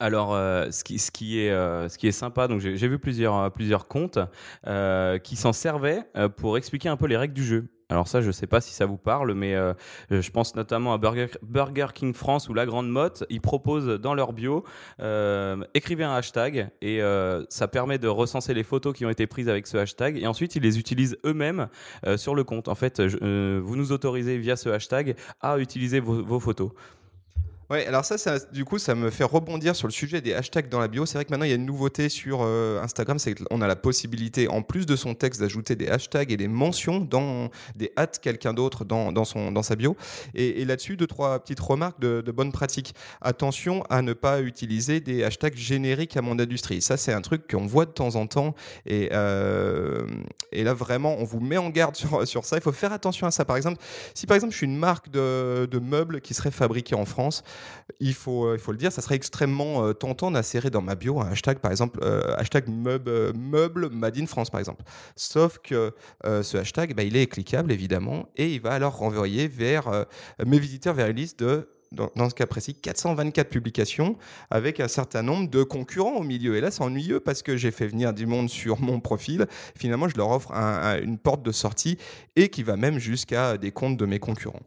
alors, 0.00 0.34
euh, 0.34 0.70
ce, 0.70 0.84
qui, 0.84 0.98
ce, 0.98 1.10
qui 1.10 1.40
est, 1.40 1.50
euh, 1.50 1.88
ce 1.88 1.98
qui 1.98 2.08
est 2.08 2.12
sympa, 2.12 2.48
donc 2.48 2.60
j'ai 2.60 2.88
vu 2.88 2.98
plusieurs, 2.98 3.36
euh, 3.36 3.50
plusieurs 3.50 3.86
comptes 3.86 4.18
qui 5.22 5.36
s'en 5.36 5.52
servaient 5.52 6.02
pour 6.36 6.56
expliquer 6.56 6.88
un 6.88 6.96
peu 6.96 7.06
les 7.06 7.16
règles 7.16 7.34
du 7.34 7.44
jeu. 7.44 7.68
Alors 7.90 8.08
ça, 8.08 8.22
je 8.22 8.28
ne 8.28 8.32
sais 8.32 8.46
pas 8.46 8.60
si 8.60 8.72
ça 8.72 8.86
vous 8.86 8.96
parle, 8.96 9.34
mais 9.34 9.54
je 10.10 10.30
pense 10.30 10.56
notamment 10.56 10.94
à 10.94 10.98
Burger, 10.98 11.88
King 11.94 12.14
France 12.14 12.48
ou 12.48 12.54
La 12.54 12.64
Grande 12.66 12.88
Motte. 12.88 13.24
Ils 13.28 13.42
proposent 13.42 13.86
dans 14.00 14.14
leur 14.14 14.32
bio, 14.32 14.64
écrivez 15.74 16.04
un 16.04 16.14
hashtag 16.14 16.70
et 16.80 17.00
ça 17.50 17.68
permet 17.68 17.98
de 17.98 18.08
recenser 18.08 18.54
les 18.54 18.64
photos 18.64 18.94
qui 18.94 19.04
ont 19.04 19.10
été 19.10 19.26
prises 19.26 19.48
avec 19.48 19.66
ce 19.66 19.76
hashtag 19.76 20.16
et 20.16 20.26
ensuite 20.26 20.56
ils 20.56 20.62
les 20.62 20.78
utilisent 20.78 21.18
eux-mêmes 21.26 21.68
sur 22.16 22.34
le 22.34 22.42
compte. 22.42 22.68
En 22.68 22.74
fait, 22.74 23.00
vous 23.00 23.76
nous 23.76 23.92
autorisez 23.92 24.38
via 24.38 24.56
ce 24.56 24.70
hashtag 24.70 25.14
à 25.40 25.58
utiliser 25.58 26.00
vos 26.00 26.40
photos. 26.40 26.70
Ouais, 27.74 27.88
alors 27.88 28.04
ça, 28.04 28.18
ça, 28.18 28.38
du 28.52 28.64
coup, 28.64 28.78
ça 28.78 28.94
me 28.94 29.10
fait 29.10 29.24
rebondir 29.24 29.74
sur 29.74 29.88
le 29.88 29.92
sujet 29.92 30.20
des 30.20 30.32
hashtags 30.32 30.68
dans 30.68 30.78
la 30.78 30.86
bio. 30.86 31.06
C'est 31.06 31.18
vrai 31.18 31.24
que 31.24 31.30
maintenant, 31.30 31.44
il 31.44 31.48
y 31.48 31.52
a 31.52 31.56
une 31.56 31.66
nouveauté 31.66 32.08
sur 32.08 32.42
euh, 32.42 32.80
Instagram, 32.80 33.18
c'est 33.18 33.34
qu'on 33.34 33.60
a 33.60 33.66
la 33.66 33.74
possibilité, 33.74 34.46
en 34.46 34.62
plus 34.62 34.86
de 34.86 34.94
son 34.94 35.16
texte, 35.16 35.40
d'ajouter 35.40 35.74
des 35.74 35.88
hashtags 35.88 36.30
et 36.30 36.36
des 36.36 36.46
mentions 36.46 37.00
dans 37.00 37.50
des 37.74 37.90
hats 37.96 38.06
quelqu'un 38.06 38.54
d'autre 38.54 38.84
dans, 38.84 39.10
dans, 39.10 39.24
dans 39.50 39.62
sa 39.64 39.74
bio. 39.74 39.96
Et, 40.36 40.64
là-dessus, 40.64 40.96
deux, 40.96 41.08
trois 41.08 41.36
petites 41.40 41.58
remarques 41.58 41.98
de, 41.98 42.22
bonnes 42.30 42.52
pratiques. 42.52 42.94
Attention 43.20 43.82
à 43.90 44.02
ne 44.02 44.12
pas 44.12 44.40
utiliser 44.40 45.00
des 45.00 45.24
hashtags 45.24 45.56
génériques 45.56 46.16
à 46.16 46.22
mon 46.22 46.38
industrie. 46.38 46.80
Ça, 46.80 46.96
c'est 46.96 47.12
un 47.12 47.22
truc 47.22 47.50
qu'on 47.50 47.66
voit 47.66 47.86
de 47.86 47.90
temps 47.90 48.14
en 48.14 48.28
temps. 48.28 48.54
Et, 48.86 49.08
euh, 49.10 50.06
et 50.52 50.62
là, 50.62 50.74
vraiment, 50.74 51.16
on 51.18 51.24
vous 51.24 51.40
met 51.40 51.58
en 51.58 51.70
garde 51.70 51.96
sur, 51.96 52.24
sur 52.28 52.44
ça. 52.44 52.56
Il 52.56 52.62
faut 52.62 52.70
faire 52.70 52.92
attention 52.92 53.26
à 53.26 53.32
ça. 53.32 53.44
Par 53.44 53.56
exemple, 53.56 53.82
si 54.14 54.28
par 54.28 54.36
exemple, 54.36 54.52
je 54.52 54.58
suis 54.58 54.66
une 54.66 54.78
marque 54.78 55.10
de, 55.10 55.66
de 55.68 55.78
meubles 55.80 56.20
qui 56.20 56.34
serait 56.34 56.52
fabriquée 56.52 56.94
en 56.94 57.04
France, 57.04 57.42
il 58.00 58.14
faut, 58.14 58.46
euh, 58.46 58.54
il 58.54 58.60
faut 58.60 58.72
le 58.72 58.78
dire, 58.78 58.92
ça 58.92 59.02
serait 59.02 59.14
extrêmement 59.14 59.84
euh, 59.84 59.92
tentant 59.92 60.30
d'insérer 60.30 60.70
dans 60.70 60.82
ma 60.82 60.94
bio 60.94 61.20
un 61.20 61.28
hashtag, 61.28 61.58
par 61.58 61.70
exemple, 61.70 62.00
euh, 62.02 62.34
hashtag 62.36 62.68
meuble, 62.68 63.32
meuble 63.34 63.90
Made 63.90 64.18
in 64.18 64.26
France, 64.26 64.50
par 64.50 64.60
exemple. 64.60 64.84
Sauf 65.16 65.58
que 65.58 65.92
ce 66.24 66.56
hashtag, 66.56 66.94
bah, 66.94 67.02
il 67.02 67.16
est 67.16 67.26
cliquable, 67.26 67.72
évidemment, 67.72 68.28
et 68.36 68.52
il 68.54 68.60
va 68.60 68.72
alors 68.72 68.96
renvoyer 68.96 69.48
vers 69.48 70.06
mes 70.44 70.58
visiteurs 70.58 70.94
vers 70.94 71.08
une 71.08 71.16
liste 71.16 71.40
de 71.40 71.68
dans, 71.94 72.28
ce 72.28 72.34
cas 72.34 72.46
précis, 72.46 72.74
424 72.74 73.48
publications 73.48 74.16
avec 74.50 74.80
un 74.80 74.88
certain 74.88 75.22
nombre 75.22 75.48
de 75.48 75.62
concurrents 75.62 76.16
au 76.16 76.22
milieu. 76.22 76.56
Et 76.56 76.60
là, 76.60 76.70
c'est 76.70 76.82
ennuyeux 76.82 77.20
parce 77.20 77.42
que 77.42 77.56
j'ai 77.56 77.70
fait 77.70 77.86
venir 77.86 78.12
du 78.12 78.26
monde 78.26 78.50
sur 78.50 78.80
mon 78.80 79.00
profil. 79.00 79.46
Finalement, 79.76 80.08
je 80.08 80.16
leur 80.16 80.30
offre 80.30 80.52
une 80.52 81.18
porte 81.18 81.42
de 81.42 81.52
sortie 81.52 81.98
et 82.36 82.48
qui 82.48 82.62
va 82.62 82.76
même 82.76 82.98
jusqu'à 82.98 83.56
des 83.58 83.70
comptes 83.70 83.96
de 83.96 84.06
mes 84.06 84.18
concurrents. 84.18 84.62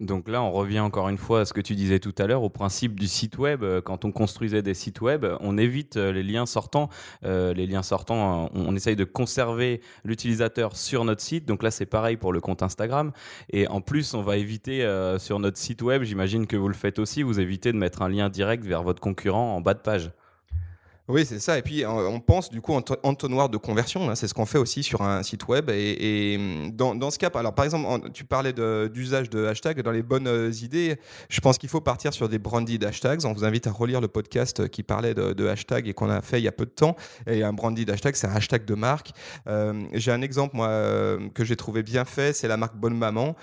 Donc 0.00 0.28
là, 0.28 0.42
on 0.42 0.50
revient 0.50 0.80
encore 0.80 1.10
une 1.10 1.18
fois 1.18 1.40
à 1.40 1.44
ce 1.44 1.52
que 1.52 1.60
tu 1.60 1.74
disais 1.74 1.98
tout 1.98 2.14
à 2.16 2.26
l'heure, 2.26 2.42
au 2.42 2.48
principe 2.48 2.98
du 2.98 3.06
site 3.06 3.36
web. 3.36 3.62
Euh, 3.62 3.82
quand 3.82 4.06
on 4.06 4.12
construisait 4.12 4.62
des 4.62 4.72
sites 4.72 5.02
web, 5.02 5.26
on 5.40 5.58
évite 5.58 5.98
euh, 5.98 6.10
les 6.10 6.22
liens 6.22 6.46
sortants. 6.46 6.88
Euh, 7.24 7.52
les 7.52 7.66
liens 7.66 7.82
sortants, 7.82 8.50
on, 8.54 8.74
essaye 8.74 8.96
de 8.96 9.04
conserver 9.04 9.82
l'utilisateur 10.04 10.74
sur 10.74 11.04
notre 11.04 11.20
site. 11.20 11.46
Donc 11.46 11.62
là, 11.62 11.70
c'est 11.70 11.84
pareil 11.84 12.16
pour 12.16 12.32
le 12.32 12.40
compte 12.40 12.62
Instagram. 12.62 13.12
Et 13.50 13.68
en 13.68 13.82
plus, 13.82 14.14
on 14.14 14.22
va 14.22 14.38
éviter 14.38 14.80
sur 15.18 15.38
notre 15.38 15.58
site 15.58 15.82
web, 15.82 16.02
j'imagine 16.02 16.46
que 16.46 16.56
vous 16.56 16.68
le 16.68 16.74
faites 16.74 16.98
aussi, 16.98 17.22
vous 17.22 17.40
évitez 17.40 17.72
de 17.72 17.76
mettre 17.76 18.02
un 18.02 18.08
lien 18.08 18.28
direct 18.28 18.64
vers 18.64 18.82
votre 18.82 19.00
concurrent 19.00 19.56
en 19.56 19.60
bas 19.60 19.74
de 19.74 19.80
page. 19.80 20.10
Oui, 21.10 21.26
c'est 21.26 21.40
ça. 21.40 21.58
Et 21.58 21.62
puis, 21.62 21.84
on 21.84 22.20
pense 22.20 22.50
du 22.50 22.60
coup 22.60 22.72
en 22.72 22.82
entonnoir 23.02 23.48
de 23.48 23.56
conversion. 23.56 24.08
Hein. 24.08 24.14
C'est 24.14 24.28
ce 24.28 24.34
qu'on 24.34 24.46
fait 24.46 24.58
aussi 24.58 24.84
sur 24.84 25.02
un 25.02 25.24
site 25.24 25.48
web. 25.48 25.68
Et, 25.70 26.36
hum, 26.38 26.70
dans, 26.70 27.10
ce 27.10 27.18
cas, 27.18 27.30
alors 27.34 27.52
par 27.54 27.64
exemple, 27.64 28.10
tu 28.12 28.24
parlais 28.24 28.52
d'usage 28.52 29.28
de, 29.28 29.46
hashtags. 29.46 29.82
Dans 29.82 29.90
les 29.90 30.02
bonnes 30.02 30.28
euh, 30.28 30.52
idées, 30.62 30.98
je 31.28 31.40
pense 31.40 31.58
qu'il 31.58 31.68
faut 31.68 31.80
partir 31.80 32.14
sur 32.14 32.28
des 32.28 32.38
branded 32.38 32.84
hashtags. 32.84 33.24
On 33.24 33.32
vous 33.32 33.44
invite 33.44 33.66
à 33.66 33.72
relire 33.72 34.00
le 34.00 34.06
podcast 34.06 34.68
qui 34.68 34.84
parlait 34.84 35.14
de, 35.14 35.48
hashtags 35.48 35.88
et 35.88 35.94
qu'on 35.94 36.10
a 36.10 36.20
fait 36.20 36.38
il 36.38 36.44
y 36.44 36.48
a 36.48 36.52
peu 36.52 36.64
de 36.64 36.70
temps. 36.70 36.94
Et 37.26 37.42
un 37.42 37.52
branded 37.52 37.90
hashtag, 37.90 38.14
c'est 38.14 38.28
un 38.28 38.34
hashtag 38.34 38.64
de 38.64 38.74
marque. 38.74 39.10
Euh, 39.48 39.82
j'ai 39.92 40.12
un 40.12 40.22
exemple, 40.22 40.54
moi, 40.54 40.68
euh, 40.68 41.28
que 41.34 41.44
j'ai 41.44 41.56
trouvé 41.56 41.82
bien 41.82 42.04
fait. 42.04 42.32
C'est 42.34 42.48
la 42.48 42.56
marque 42.56 42.76
Bonne 42.76 42.96
Maman 42.96 43.34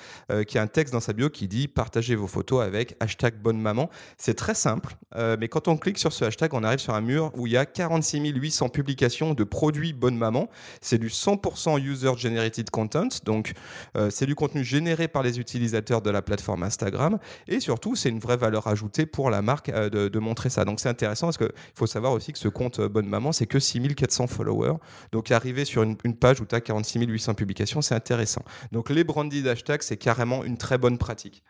qui 0.47 0.57
a 0.57 0.61
un 0.61 0.67
texte 0.67 0.93
dans 0.93 0.99
sa 0.99 1.13
bio 1.13 1.29
qui 1.29 1.47
dit 1.47 1.67
partagez 1.67 2.15
vos 2.15 2.27
photos 2.27 2.63
avec 2.63 2.95
hashtag 3.01 3.35
Bonne 3.41 3.59
Maman. 3.59 3.89
C'est 4.17 4.35
très 4.35 4.53
simple. 4.53 4.95
mais 5.15 5.49
quand 5.49 5.67
on 5.67 5.75
clique 5.75 5.97
sur 5.97 6.13
ce 6.13 6.23
hashtag, 6.23 6.53
on 6.53 6.63
arrive 6.63 6.79
sur 6.79 6.93
un 6.93 7.01
mur 7.01 7.31
où 7.35 7.47
il 7.47 7.53
y 7.53 7.56
a 7.56 7.56
a 7.57 7.65
46 7.65 8.19
800 8.19 8.69
publications 8.69 9.33
de 9.33 9.43
produits 9.43 9.93
Bonne 9.93 10.17
Maman. 10.17 10.49
C'est 10.81 10.97
du 10.97 11.09
100% 11.09 11.79
user-generated 11.79 12.69
content, 12.69 13.07
donc 13.25 13.53
euh, 13.95 14.09
c'est 14.09 14.25
du 14.25 14.35
contenu 14.35 14.63
généré 14.63 15.07
par 15.07 15.23
les 15.23 15.39
utilisateurs 15.39 16.01
de 16.01 16.09
la 16.09 16.21
plateforme 16.21 16.63
Instagram. 16.63 17.19
Et 17.47 17.59
surtout, 17.59 17.95
c'est 17.95 18.09
une 18.09 18.19
vraie 18.19 18.37
valeur 18.37 18.67
ajoutée 18.67 19.05
pour 19.05 19.29
la 19.29 19.41
marque 19.41 19.69
euh, 19.69 19.89
de, 19.89 20.19
montrer 20.19 20.49
ça. 20.49 20.65
Donc 20.65 20.79
c'est 20.79 20.89
intéressant 20.89 21.27
parce 21.27 21.37
qu'il 21.37 21.51
faut 21.75 21.87
savoir 21.87 22.13
aussi 22.13 22.33
que 22.33 22.39
ce 22.39 22.47
compte 22.47 22.79
euh, 22.79 22.89
Bonne 22.89 23.07
Maman, 23.07 23.31
c'est 23.31 23.45
que 23.45 23.59
6400 23.59 24.27
followers. 24.27 24.77
Donc 25.11 25.31
arriver 25.31 25.65
sur 25.65 25.83
une, 25.83 25.95
page 25.95 26.41
où 26.41 26.45
tu 26.45 26.55
as 26.55 26.61
46 26.61 27.05
800 27.05 27.33
publications, 27.35 27.81
c'est 27.81 27.95
intéressant. 27.95 28.43
Donc 28.71 28.89
les 28.89 29.03
branded 29.03 29.47
hashtags, 29.47 29.83
c'est 29.83 29.97
carrément 29.97 30.43
une 30.43 30.57
très 30.57 30.77
bonne 30.77 30.97
pratique. 30.97 31.43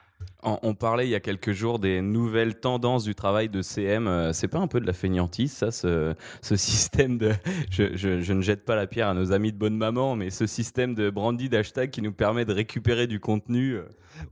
On, 0.43 0.75
parlait 0.75 1.07
il 1.07 1.09
y 1.09 1.15
a 1.15 1.19
quelques 1.19 1.51
jours 1.51 1.79
des 1.79 1.99
nouvelles 2.01 2.59
tendances 2.59 3.03
du 3.03 3.15
travail 3.15 3.49
de 3.49 3.63
CM. 3.63 4.07
Euh, 4.07 4.33
c'est 4.33 4.47
pas 4.47 4.59
un 4.59 4.67
peu 4.67 4.79
de 4.79 4.85
la 4.85 4.93
fainéantise, 4.93 5.51
ça, 5.51 5.71
ce, 5.71 6.15
système 6.55 7.17
de. 7.17 7.31
Je, 7.71 8.31
ne 8.31 8.41
jette 8.41 8.63
pas 8.63 8.75
la 8.75 8.85
pierre 8.85 9.09
à 9.09 9.13
nos 9.15 9.31
amis 9.31 9.51
de 9.51 9.57
bonne 9.57 9.75
maman, 9.75 10.15
mais 10.15 10.29
ce 10.29 10.45
système 10.45 10.93
de 10.93 11.09
brandy 11.09 11.49
d'hashtag 11.49 11.89
qui 11.89 12.03
nous 12.03 12.13
permet 12.13 12.45
de 12.45 12.53
récupérer 12.53 13.07
du 13.07 13.19
contenu. 13.19 13.77
Euh. 13.77 13.83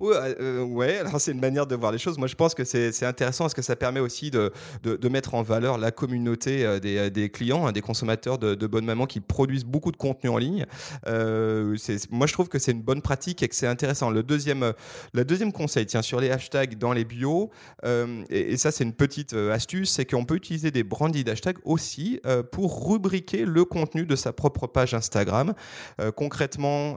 Euh, 0.02 0.64
ouais, 0.64 0.98
alors 0.98 1.22
c'est 1.22 1.32
une 1.32 1.40
manière 1.40 1.68
de 1.68 1.76
voir 1.76 1.92
les 1.92 2.00
choses. 2.00 2.18
Moi, 2.18 2.28
je 2.28 2.34
pense 2.34 2.56
que 2.56 2.64
c'est 2.64 3.06
intéressant 3.06 3.44
parce 3.44 3.54
que 3.54 3.62
ça 3.62 3.76
permet 3.76 4.00
aussi 4.00 4.32
de, 4.32 4.52
de, 4.84 5.10
mettre 5.10 5.36
en 5.36 5.44
valeur 5.44 5.78
la 5.78 5.92
communauté 5.92 6.80
des, 6.80 7.30
clients, 7.30 7.68
hein, 7.68 7.72
des 7.72 7.82
consommateurs 7.82 8.40
de, 8.40 8.68
bonne 8.68 8.86
maman 8.86 9.06
qui 9.06 9.20
produisent 9.20 9.64
beaucoup 9.64 9.92
de 9.92 9.98
contenu 9.98 10.32
en 10.32 10.38
ligne. 10.40 10.66
moi, 11.06 12.26
je 12.26 12.34
trouve 12.34 12.50
que 12.50 12.58
c'est 12.58 12.72
une 12.72 12.82
bonne 12.82 13.04
pratique 13.04 13.44
et 13.44 13.48
que 13.48 13.54
c'est 13.54 13.68
intéressant. 13.68 14.10
Le 14.10 14.24
deuxième, 14.24 14.74
la 15.14 15.24
deuxième 15.24 15.52
conseil, 15.52 15.86
tiens, 15.86 16.02
sur 16.06 16.20
les 16.20 16.32
hashtags 16.32 16.78
dans 16.78 16.94
les 16.94 17.04
bios. 17.04 17.50
Euh, 17.84 18.24
et, 18.30 18.58
ça, 18.58 18.72
c'est 18.72 18.84
une 18.84 18.94
petite 18.94 19.34
euh, 19.34 19.54
astuce, 19.54 19.92
c'est 19.92 20.06
qu'on 20.06 20.26
peut 20.26 20.36
utiliser 20.36 20.72
des 20.72 20.84
branded 20.84 21.28
hashtags 21.28 21.58
aussi 21.64 22.20
euh, 22.26 22.44
pour 22.44 22.90
rubriquer 22.90 23.46
le 23.46 23.66
contenu 23.66 24.06
de 24.06 24.16
sa 24.16 24.32
propre 24.32 24.68
page 24.68 24.94
Instagram. 24.94 25.54
concrètement, 26.16 26.96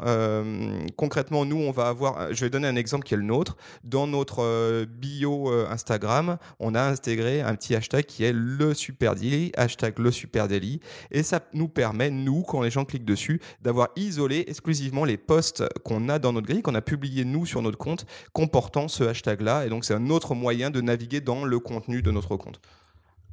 concrètement, 0.96 1.44
nous, 1.44 1.56
on 1.56 1.70
va 1.70 1.88
avoir, 1.88 2.32
je 2.34 2.44
vais 2.44 2.50
donner 2.50 2.68
un 2.68 2.76
exemple 2.76 3.04
qui 3.04 3.14
est 3.14 3.16
le 3.16 3.22
nôtre. 3.22 3.56
Dans 3.84 4.06
notre 4.06 4.84
bio 4.84 5.50
Instagram, 5.68 6.36
on 6.58 6.74
a 6.74 6.82
intégré 6.82 7.40
un 7.40 7.54
petit 7.54 7.74
hashtag 7.74 8.04
qui 8.04 8.24
est 8.24 8.32
le 8.32 8.74
super 8.74 9.14
daily, 9.14 9.52
hashtag 9.56 9.98
le 9.98 10.10
super 10.10 10.48
daily. 10.48 10.80
Et 11.10 11.22
ça 11.22 11.40
nous 11.54 11.68
permet, 11.68 12.10
nous, 12.10 12.42
quand 12.42 12.62
les 12.62 12.70
gens 12.70 12.84
cliquent 12.84 13.04
dessus, 13.04 13.40
d'avoir 13.62 13.88
isolé 13.96 14.44
exclusivement 14.48 15.04
les 15.04 15.16
posts 15.16 15.64
qu'on 15.84 16.08
a 16.08 16.18
dans 16.18 16.32
notre 16.32 16.46
grille, 16.46 16.62
qu'on 16.62 16.74
a 16.74 16.82
publié 16.82 17.24
nous 17.24 17.46
sur 17.46 17.62
notre 17.62 17.78
compte, 17.78 18.04
comportant 18.32 18.87
ce 18.88 19.04
hashtag-là. 19.04 19.66
Et 19.66 19.68
donc, 19.68 19.84
c'est 19.84 19.94
un 19.94 20.10
autre 20.10 20.34
moyen 20.34 20.70
de 20.70 20.80
naviguer 20.80 21.20
dans 21.20 21.44
le 21.44 21.58
contenu 21.58 22.02
de 22.02 22.10
notre 22.10 22.36
compte. 22.36 22.60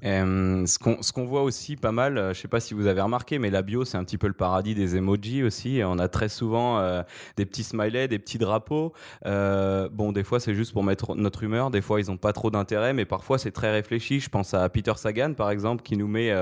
Euh, 0.03 0.65
ce 0.67 1.11
qu'on 1.13 1.25
voit 1.25 1.43
aussi 1.43 1.77
pas 1.77 1.91
mal, 1.91 2.17
euh, 2.17 2.33
je 2.33 2.41
sais 2.41 2.47
pas 2.47 2.59
si 2.59 2.73
vous 2.73 2.85
avez 2.87 3.01
remarqué, 3.01 3.39
mais 3.39 3.49
la 3.49 3.61
bio 3.61 3.85
c'est 3.85 3.97
un 3.97 4.03
petit 4.03 4.17
peu 4.17 4.27
le 4.27 4.33
paradis 4.33 4.75
des 4.75 4.97
emojis 4.97 5.43
aussi. 5.43 5.81
On 5.85 5.97
a 5.99 6.07
très 6.07 6.29
souvent 6.29 6.79
euh, 6.79 7.01
des 7.37 7.45
petits 7.45 7.63
smileys, 7.63 8.07
des 8.07 8.19
petits 8.19 8.37
drapeaux. 8.37 8.93
bon, 9.23 10.11
des 10.11 10.23
fois 10.23 10.39
c'est 10.39 10.53
juste 10.53 10.73
pour 10.73 10.83
mettre 10.83 11.15
notre 11.15 11.43
humeur, 11.43 11.71
des 11.71 11.81
fois 11.81 11.99
ils 11.99 12.11
ont 12.11 12.17
pas 12.17 12.33
trop 12.33 12.51
d'intérêt, 12.51 12.93
mais 12.93 13.05
parfois 13.05 13.37
c'est 13.37 13.51
très 13.51 13.71
réfléchi. 13.71 14.19
Je 14.19 14.29
pense 14.29 14.53
à 14.53 14.67
Peter 14.69 14.93
Sagan 14.95 15.33
par 15.33 15.49
exemple 15.49 15.81
qui 15.81 15.97
nous 15.97 16.07
met, 16.07 16.33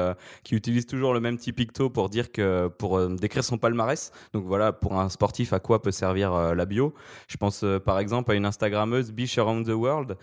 qui 0.44 0.56
utilise 0.56 0.86
toujours 0.86 1.14
le 1.14 1.20
même 1.20 1.38
petit 1.38 1.54
picto 1.54 1.90
pour 1.90 2.10
dire 2.10 2.32
que 2.32 2.68
pour 2.68 3.08
décrire 3.10 3.44
son 3.44 3.58
palmarès. 3.58 4.12
Donc 4.34 4.46
voilà, 4.46 4.74
pour 4.74 5.00
un 5.00 5.10
sportif, 5.10 5.54
à 5.54 5.60
quoi 5.60 5.82
peut 5.82 5.92
servir 5.92 6.56
la 6.56 6.66
bio? 6.66 6.94
Je 7.28 7.38
pense 7.38 7.64
par 7.86 8.00
exemple 8.00 8.32
à 8.32 8.36
une 8.36 8.46
Instagrammeuse 8.46 9.12
Bish 9.12 9.38
Around 9.38 9.68
the 9.68 9.74
World 9.74 10.18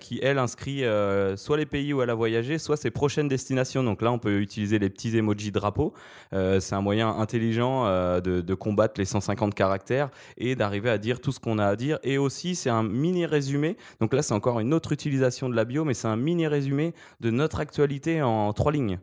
qui 0.00 0.20
elle 0.22 0.38
inscrit 0.38 0.84
soit 1.36 1.56
les 1.56 1.66
pays 1.66 1.92
où 1.92 2.02
elle 2.02 2.10
a 2.10 2.14
voyagé, 2.14 2.58
soit 2.58 2.67
ses 2.76 2.90
prochaines 2.90 3.28
destinations. 3.28 3.82
Donc 3.82 4.02
là, 4.02 4.12
on 4.12 4.18
peut 4.18 4.40
utiliser 4.40 4.78
les 4.78 4.90
petits 4.90 5.16
emojis 5.16 5.52
drapeaux. 5.52 5.92
Euh, 6.32 6.60
c'est 6.60 6.74
un 6.74 6.80
moyen 6.80 7.08
intelligent 7.08 7.86
euh, 7.86 8.20
de, 8.20 8.54
combattre 8.54 8.94
les 8.98 9.04
150 9.04 9.54
caractères 9.54 10.10
et 10.36 10.56
d'arriver 10.56 10.90
à 10.90 10.98
dire 10.98 11.20
tout 11.20 11.32
ce 11.32 11.40
qu'on 11.40 11.58
a 11.58 11.66
à 11.66 11.76
dire. 11.76 11.98
Et 12.02 12.18
aussi, 12.18 12.54
c'est 12.54 12.70
un 12.70 12.82
mini 12.82 13.26
résumé. 13.26 13.76
Donc 14.00 14.12
là, 14.12 14.22
c'est 14.22 14.34
encore 14.34 14.60
une 14.60 14.74
autre 14.74 14.92
utilisation 14.92 15.48
de 15.48 15.54
la 15.54 15.64
bio, 15.64 15.84
mais 15.84 15.94
c'est 15.94 16.08
un 16.08 16.16
mini 16.16 16.46
résumé 16.46 16.94
de 17.20 17.30
notre 17.30 17.60
actualité 17.60 18.22
en 18.22 18.52
trois 18.52 18.72
lignes. 18.72 18.98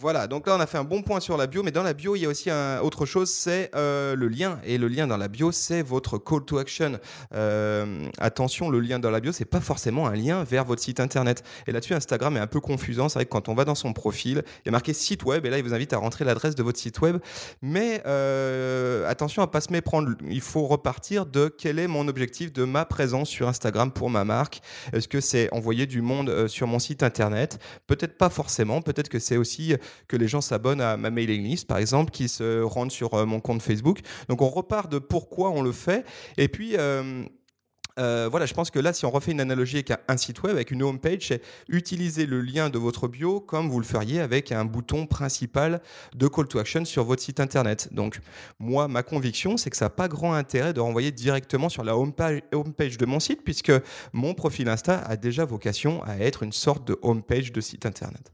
Voilà, 0.00 0.26
donc 0.26 0.46
là 0.46 0.56
on 0.56 0.60
a 0.60 0.66
fait 0.66 0.78
un 0.78 0.84
bon 0.84 1.02
point 1.02 1.20
sur 1.20 1.36
la 1.36 1.46
bio, 1.46 1.62
mais 1.62 1.72
dans 1.72 1.82
la 1.82 1.92
bio 1.92 2.16
il 2.16 2.22
y 2.22 2.24
a 2.24 2.28
aussi 2.30 2.48
autre 2.82 3.04
chose, 3.04 3.28
c'est 3.28 3.70
euh, 3.74 4.16
le 4.16 4.28
lien. 4.28 4.58
Et 4.64 4.78
le 4.78 4.88
lien 4.88 5.06
dans 5.06 5.18
la 5.18 5.28
bio, 5.28 5.52
c'est 5.52 5.82
votre 5.82 6.16
call 6.16 6.42
to 6.46 6.56
action. 6.56 6.98
Euh, 7.34 8.08
attention, 8.16 8.70
le 8.70 8.80
lien 8.80 8.98
dans 8.98 9.10
la 9.10 9.20
bio, 9.20 9.30
c'est 9.30 9.44
pas 9.44 9.60
forcément 9.60 10.06
un 10.06 10.14
lien 10.14 10.42
vers 10.42 10.64
votre 10.64 10.80
site 10.80 11.00
internet. 11.00 11.44
Et 11.66 11.72
là-dessus, 11.72 11.92
Instagram 11.92 12.34
est 12.38 12.40
un 12.40 12.46
peu 12.46 12.60
confusant. 12.60 13.10
C'est 13.10 13.18
vrai 13.18 13.26
que 13.26 13.30
quand 13.30 13.50
on 13.50 13.54
va 13.54 13.66
dans 13.66 13.74
son 13.74 13.92
profil, 13.92 14.42
il 14.60 14.62
y 14.64 14.68
a 14.70 14.72
marqué 14.72 14.94
site 14.94 15.22
web, 15.24 15.44
et 15.44 15.50
là 15.50 15.58
il 15.58 15.64
vous 15.64 15.74
invite 15.74 15.92
à 15.92 15.98
rentrer 15.98 16.24
l'adresse 16.24 16.54
de 16.54 16.62
votre 16.62 16.78
site 16.78 16.98
web. 17.02 17.18
Mais 17.60 18.02
euh, 18.06 19.06
attention 19.06 19.42
à 19.42 19.48
pas 19.48 19.60
se 19.60 19.70
méprendre. 19.70 20.12
Il 20.26 20.40
faut 20.40 20.66
repartir 20.66 21.26
de 21.26 21.48
quel 21.48 21.78
est 21.78 21.88
mon 21.88 22.08
objectif 22.08 22.54
de 22.54 22.64
ma 22.64 22.86
présence 22.86 23.28
sur 23.28 23.48
Instagram 23.48 23.92
pour 23.92 24.08
ma 24.08 24.24
marque. 24.24 24.62
Est-ce 24.94 25.08
que 25.08 25.20
c'est 25.20 25.52
envoyer 25.52 25.86
du 25.86 26.00
monde 26.00 26.48
sur 26.48 26.66
mon 26.66 26.78
site 26.78 27.02
internet? 27.02 27.58
Peut-être 27.86 28.16
pas 28.16 28.30
forcément. 28.30 28.80
Peut-être 28.80 29.10
que 29.10 29.18
c'est 29.18 29.36
aussi 29.36 29.76
que 30.08 30.16
les 30.16 30.28
gens 30.28 30.40
s'abonnent 30.40 30.80
à 30.80 30.96
ma 30.96 31.10
mailing 31.10 31.42
list, 31.42 31.66
par 31.66 31.78
exemple, 31.78 32.10
qui 32.10 32.28
se 32.28 32.62
rendent 32.62 32.92
sur 32.92 33.14
euh, 33.14 33.26
mon 33.26 33.40
compte 33.40 33.62
Facebook. 33.62 34.00
Donc 34.28 34.42
on 34.42 34.48
repart 34.48 34.90
de 34.90 34.98
pourquoi 34.98 35.50
on 35.50 35.62
le 35.62 35.72
fait. 35.72 36.04
Et 36.36 36.48
puis... 36.48 36.76
Euh, 36.76 37.24
euh, 37.98 38.28
voilà, 38.30 38.46
je 38.46 38.54
pense 38.54 38.70
que 38.70 38.78
là, 38.78 38.92
si 38.92 39.04
on 39.04 39.10
refait 39.10 39.32
une 39.32 39.40
analogie 39.40 39.76
avec 39.76 39.92
un 40.08 40.16
site 40.16 40.42
web, 40.42 40.54
avec 40.54 40.70
une 40.70 40.82
home 40.82 40.98
page, 40.98 41.28
c'est 41.28 41.42
utiliser 41.68 42.24
le 42.26 42.40
lien 42.40 42.70
de 42.70 42.78
votre 42.78 43.08
bio 43.08 43.40
comme 43.40 43.68
vous 43.68 43.78
le 43.78 43.84
feriez 43.84 44.20
avec 44.20 44.52
un 44.52 44.64
bouton 44.64 45.06
principal 45.06 45.82
de 46.14 46.28
call 46.28 46.48
to 46.48 46.58
action 46.58 46.84
sur 46.84 47.04
votre 47.04 47.22
site 47.22 47.40
internet. 47.40 47.88
Donc, 47.92 48.20
moi, 48.58 48.88
ma 48.88 49.02
conviction, 49.02 49.56
c'est 49.56 49.70
que 49.70 49.76
ça 49.76 49.86
n'a 49.86 49.90
pas 49.90 50.08
grand 50.08 50.32
intérêt 50.32 50.72
de 50.72 50.80
renvoyer 50.80 51.10
directement 51.10 51.68
sur 51.68 51.84
la 51.84 51.96
home 51.96 52.12
page, 52.12 52.40
home 52.52 52.72
page 52.72 52.96
de 52.96 53.06
mon 53.06 53.20
site, 53.20 53.42
puisque 53.44 53.72
mon 54.12 54.34
profil 54.34 54.68
Insta 54.68 55.00
a 55.00 55.16
déjà 55.16 55.44
vocation 55.44 56.02
à 56.04 56.16
être 56.18 56.42
une 56.42 56.52
sorte 56.52 56.86
de 56.86 56.98
home 57.02 57.22
page 57.22 57.52
de 57.52 57.60
site 57.60 57.84
internet. 57.84 58.32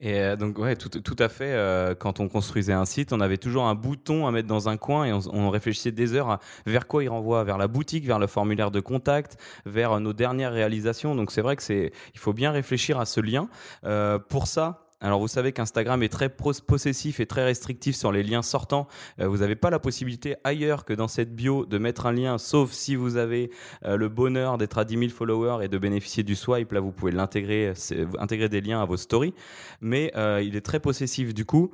Et 0.00 0.20
euh, 0.20 0.36
donc, 0.36 0.58
ouais, 0.58 0.76
tout, 0.76 0.88
tout 0.88 1.16
à 1.18 1.28
fait. 1.28 1.52
Euh, 1.52 1.94
quand 1.94 2.20
on 2.20 2.28
construisait 2.28 2.72
un 2.72 2.84
site, 2.84 3.12
on 3.12 3.20
avait 3.20 3.36
toujours 3.36 3.64
un 3.64 3.74
bouton 3.74 4.26
à 4.26 4.30
mettre 4.30 4.46
dans 4.46 4.68
un 4.68 4.76
coin 4.76 5.04
et 5.04 5.12
on, 5.12 5.50
réfléchissait 5.50 5.90
des 5.90 6.14
heures 6.14 6.30
à 6.30 6.40
vers 6.66 6.86
quoi 6.86 7.02
il 7.02 7.08
renvoie, 7.08 7.42
vers 7.42 7.58
la 7.58 7.66
boutique, 7.66 8.04
vers 8.04 8.18
le 8.18 8.26
formulaire 8.26 8.70
de 8.70 8.80
contact, 8.80 9.36
vers 9.66 9.98
nos 9.98 10.12
dernières 10.12 10.52
réalisations. 10.52 11.14
Donc, 11.14 11.32
c'est 11.32 11.42
vrai 11.42 11.56
que 11.56 11.62
c'est, 11.62 11.92
il 12.14 12.20
faut 12.20 12.32
bien 12.32 12.52
réfléchir 12.52 13.00
à 13.00 13.06
ce 13.06 13.20
lien. 13.20 13.48
Euh, 13.84 14.18
pour 14.18 14.46
ça, 14.46 14.87
alors 15.00 15.20
vous 15.20 15.28
savez 15.28 15.52
qu'Instagram 15.52 16.02
est 16.02 16.08
très 16.08 16.28
possessif 16.28 17.20
et 17.20 17.26
très 17.26 17.44
restrictif 17.44 17.94
sur 17.94 18.10
les 18.10 18.24
liens 18.24 18.42
sortants. 18.42 18.88
Euh, 19.20 19.28
vous 19.28 19.38
n'avez 19.38 19.54
pas 19.54 19.70
la 19.70 19.78
possibilité 19.78 20.34
ailleurs 20.42 20.84
que 20.84 20.92
dans 20.92 21.06
cette 21.06 21.34
bio 21.34 21.66
de 21.66 21.78
mettre 21.78 22.06
un 22.06 22.12
lien, 22.12 22.36
sauf 22.36 22.72
si 22.72 22.96
vous 22.96 23.16
avez 23.16 23.50
euh, 23.84 23.96
le 23.96 24.08
bonheur 24.08 24.58
d'être 24.58 24.78
à 24.78 24.84
10 24.84 24.98
000 24.98 25.10
followers 25.10 25.64
et 25.64 25.68
de 25.68 25.78
bénéficier 25.78 26.24
du 26.24 26.34
swipe. 26.34 26.72
Là, 26.72 26.80
vous 26.80 26.90
pouvez 26.90 27.12
l'intégrer, 27.12 27.72
intégrer 28.18 28.48
des 28.48 28.60
liens 28.60 28.82
à 28.82 28.84
vos 28.84 28.96
stories. 28.96 29.34
Mais 29.80 30.10
euh, 30.16 30.42
il 30.44 30.56
est 30.56 30.62
très 30.62 30.80
possessif. 30.80 31.32
Du 31.32 31.44
coup, 31.44 31.70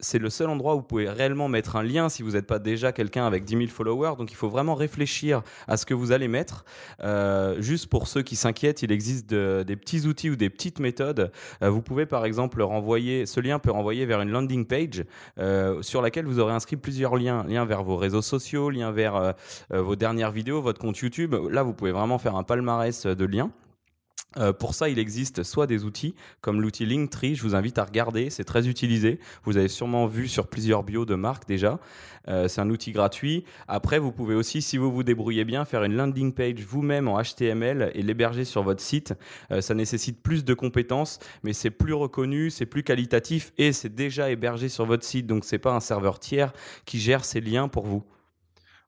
c'est 0.00 0.18
le 0.18 0.30
seul 0.30 0.48
endroit 0.48 0.74
où 0.74 0.78
vous 0.78 0.84
pouvez 0.84 1.08
réellement 1.08 1.48
mettre 1.48 1.76
un 1.76 1.82
lien 1.82 2.08
si 2.08 2.22
vous 2.22 2.32
n'êtes 2.32 2.46
pas 2.46 2.58
déjà 2.58 2.92
quelqu'un 2.92 3.26
avec 3.26 3.44
10 3.44 3.56
000 3.56 3.66
followers. 3.68 4.16
Donc 4.16 4.30
il 4.30 4.36
faut 4.36 4.48
vraiment 4.48 4.74
réfléchir 4.74 5.42
à 5.66 5.76
ce 5.76 5.86
que 5.86 5.94
vous 5.94 6.12
allez 6.12 6.28
mettre. 6.28 6.64
Euh, 7.02 7.60
juste 7.60 7.88
pour 7.88 8.06
ceux 8.06 8.22
qui 8.22 8.36
s'inquiètent, 8.36 8.82
il 8.82 8.92
existe 8.92 9.26
des 9.28 9.76
petits 9.76 10.06
outils 10.06 10.30
ou 10.30 10.36
des 10.36 10.50
petites 10.50 10.78
méthodes. 10.78 11.32
Euh, 11.62 11.70
vous 11.70 11.82
pouvez 11.82 12.06
par 12.06 12.24
exemple 12.24 12.62
renvoyer, 12.62 13.26
ce 13.26 13.40
lien 13.40 13.58
peut 13.58 13.70
renvoyer 13.70 14.06
vers 14.06 14.20
une 14.20 14.30
landing 14.30 14.66
page 14.66 15.04
euh, 15.38 15.82
sur 15.82 16.02
laquelle 16.02 16.26
vous 16.26 16.38
aurez 16.38 16.52
inscrit 16.52 16.76
plusieurs 16.76 17.16
liens. 17.16 17.44
Liens 17.48 17.64
vers 17.64 17.82
vos 17.82 17.96
réseaux 17.96 18.22
sociaux, 18.22 18.70
liens 18.70 18.92
vers 18.92 19.34
vos 19.70 19.96
dernières 19.96 20.30
vidéos, 20.30 20.60
votre 20.60 20.80
compte 20.80 20.98
YouTube. 20.98 21.34
Là, 21.50 21.62
vous 21.62 21.72
pouvez 21.72 21.92
vraiment 21.92 22.18
faire 22.18 22.36
un 22.36 22.42
palmarès 22.42 23.06
de 23.06 23.24
liens. 23.24 23.50
Euh, 24.36 24.52
pour 24.52 24.74
ça, 24.74 24.88
il 24.88 24.98
existe 24.98 25.42
soit 25.42 25.66
des 25.66 25.84
outils 25.84 26.14
comme 26.42 26.60
l'outil 26.60 26.84
Linktree, 26.84 27.34
je 27.34 27.42
vous 27.42 27.54
invite 27.54 27.78
à 27.78 27.84
regarder, 27.84 28.28
c'est 28.28 28.44
très 28.44 28.68
utilisé. 28.68 29.18
Vous 29.44 29.56
avez 29.56 29.68
sûrement 29.68 30.06
vu 30.06 30.28
sur 30.28 30.48
plusieurs 30.48 30.82
bios 30.82 31.06
de 31.06 31.14
marques 31.14 31.48
déjà. 31.48 31.80
Euh, 32.28 32.46
c'est 32.46 32.60
un 32.60 32.68
outil 32.68 32.92
gratuit. 32.92 33.44
Après, 33.68 33.98
vous 33.98 34.12
pouvez 34.12 34.34
aussi, 34.34 34.60
si 34.60 34.76
vous 34.76 34.92
vous 34.92 35.02
débrouillez 35.02 35.44
bien, 35.44 35.64
faire 35.64 35.82
une 35.82 35.94
landing 35.94 36.32
page 36.32 36.60
vous-même 36.60 37.08
en 37.08 37.22
HTML 37.22 37.90
et 37.94 38.02
l'héberger 38.02 38.44
sur 38.44 38.62
votre 38.62 38.82
site. 38.82 39.14
Euh, 39.50 39.62
ça 39.62 39.74
nécessite 39.74 40.22
plus 40.22 40.44
de 40.44 40.52
compétences, 40.52 41.18
mais 41.42 41.54
c'est 41.54 41.70
plus 41.70 41.94
reconnu, 41.94 42.50
c'est 42.50 42.66
plus 42.66 42.82
qualitatif 42.82 43.52
et 43.56 43.72
c'est 43.72 43.94
déjà 43.94 44.30
hébergé 44.30 44.68
sur 44.68 44.84
votre 44.84 45.04
site. 45.04 45.26
Donc, 45.26 45.44
c'est 45.44 45.58
pas 45.58 45.72
un 45.72 45.80
serveur 45.80 46.20
tiers 46.20 46.52
qui 46.84 47.00
gère 47.00 47.24
ces 47.24 47.40
liens 47.40 47.68
pour 47.68 47.86
vous. 47.86 48.04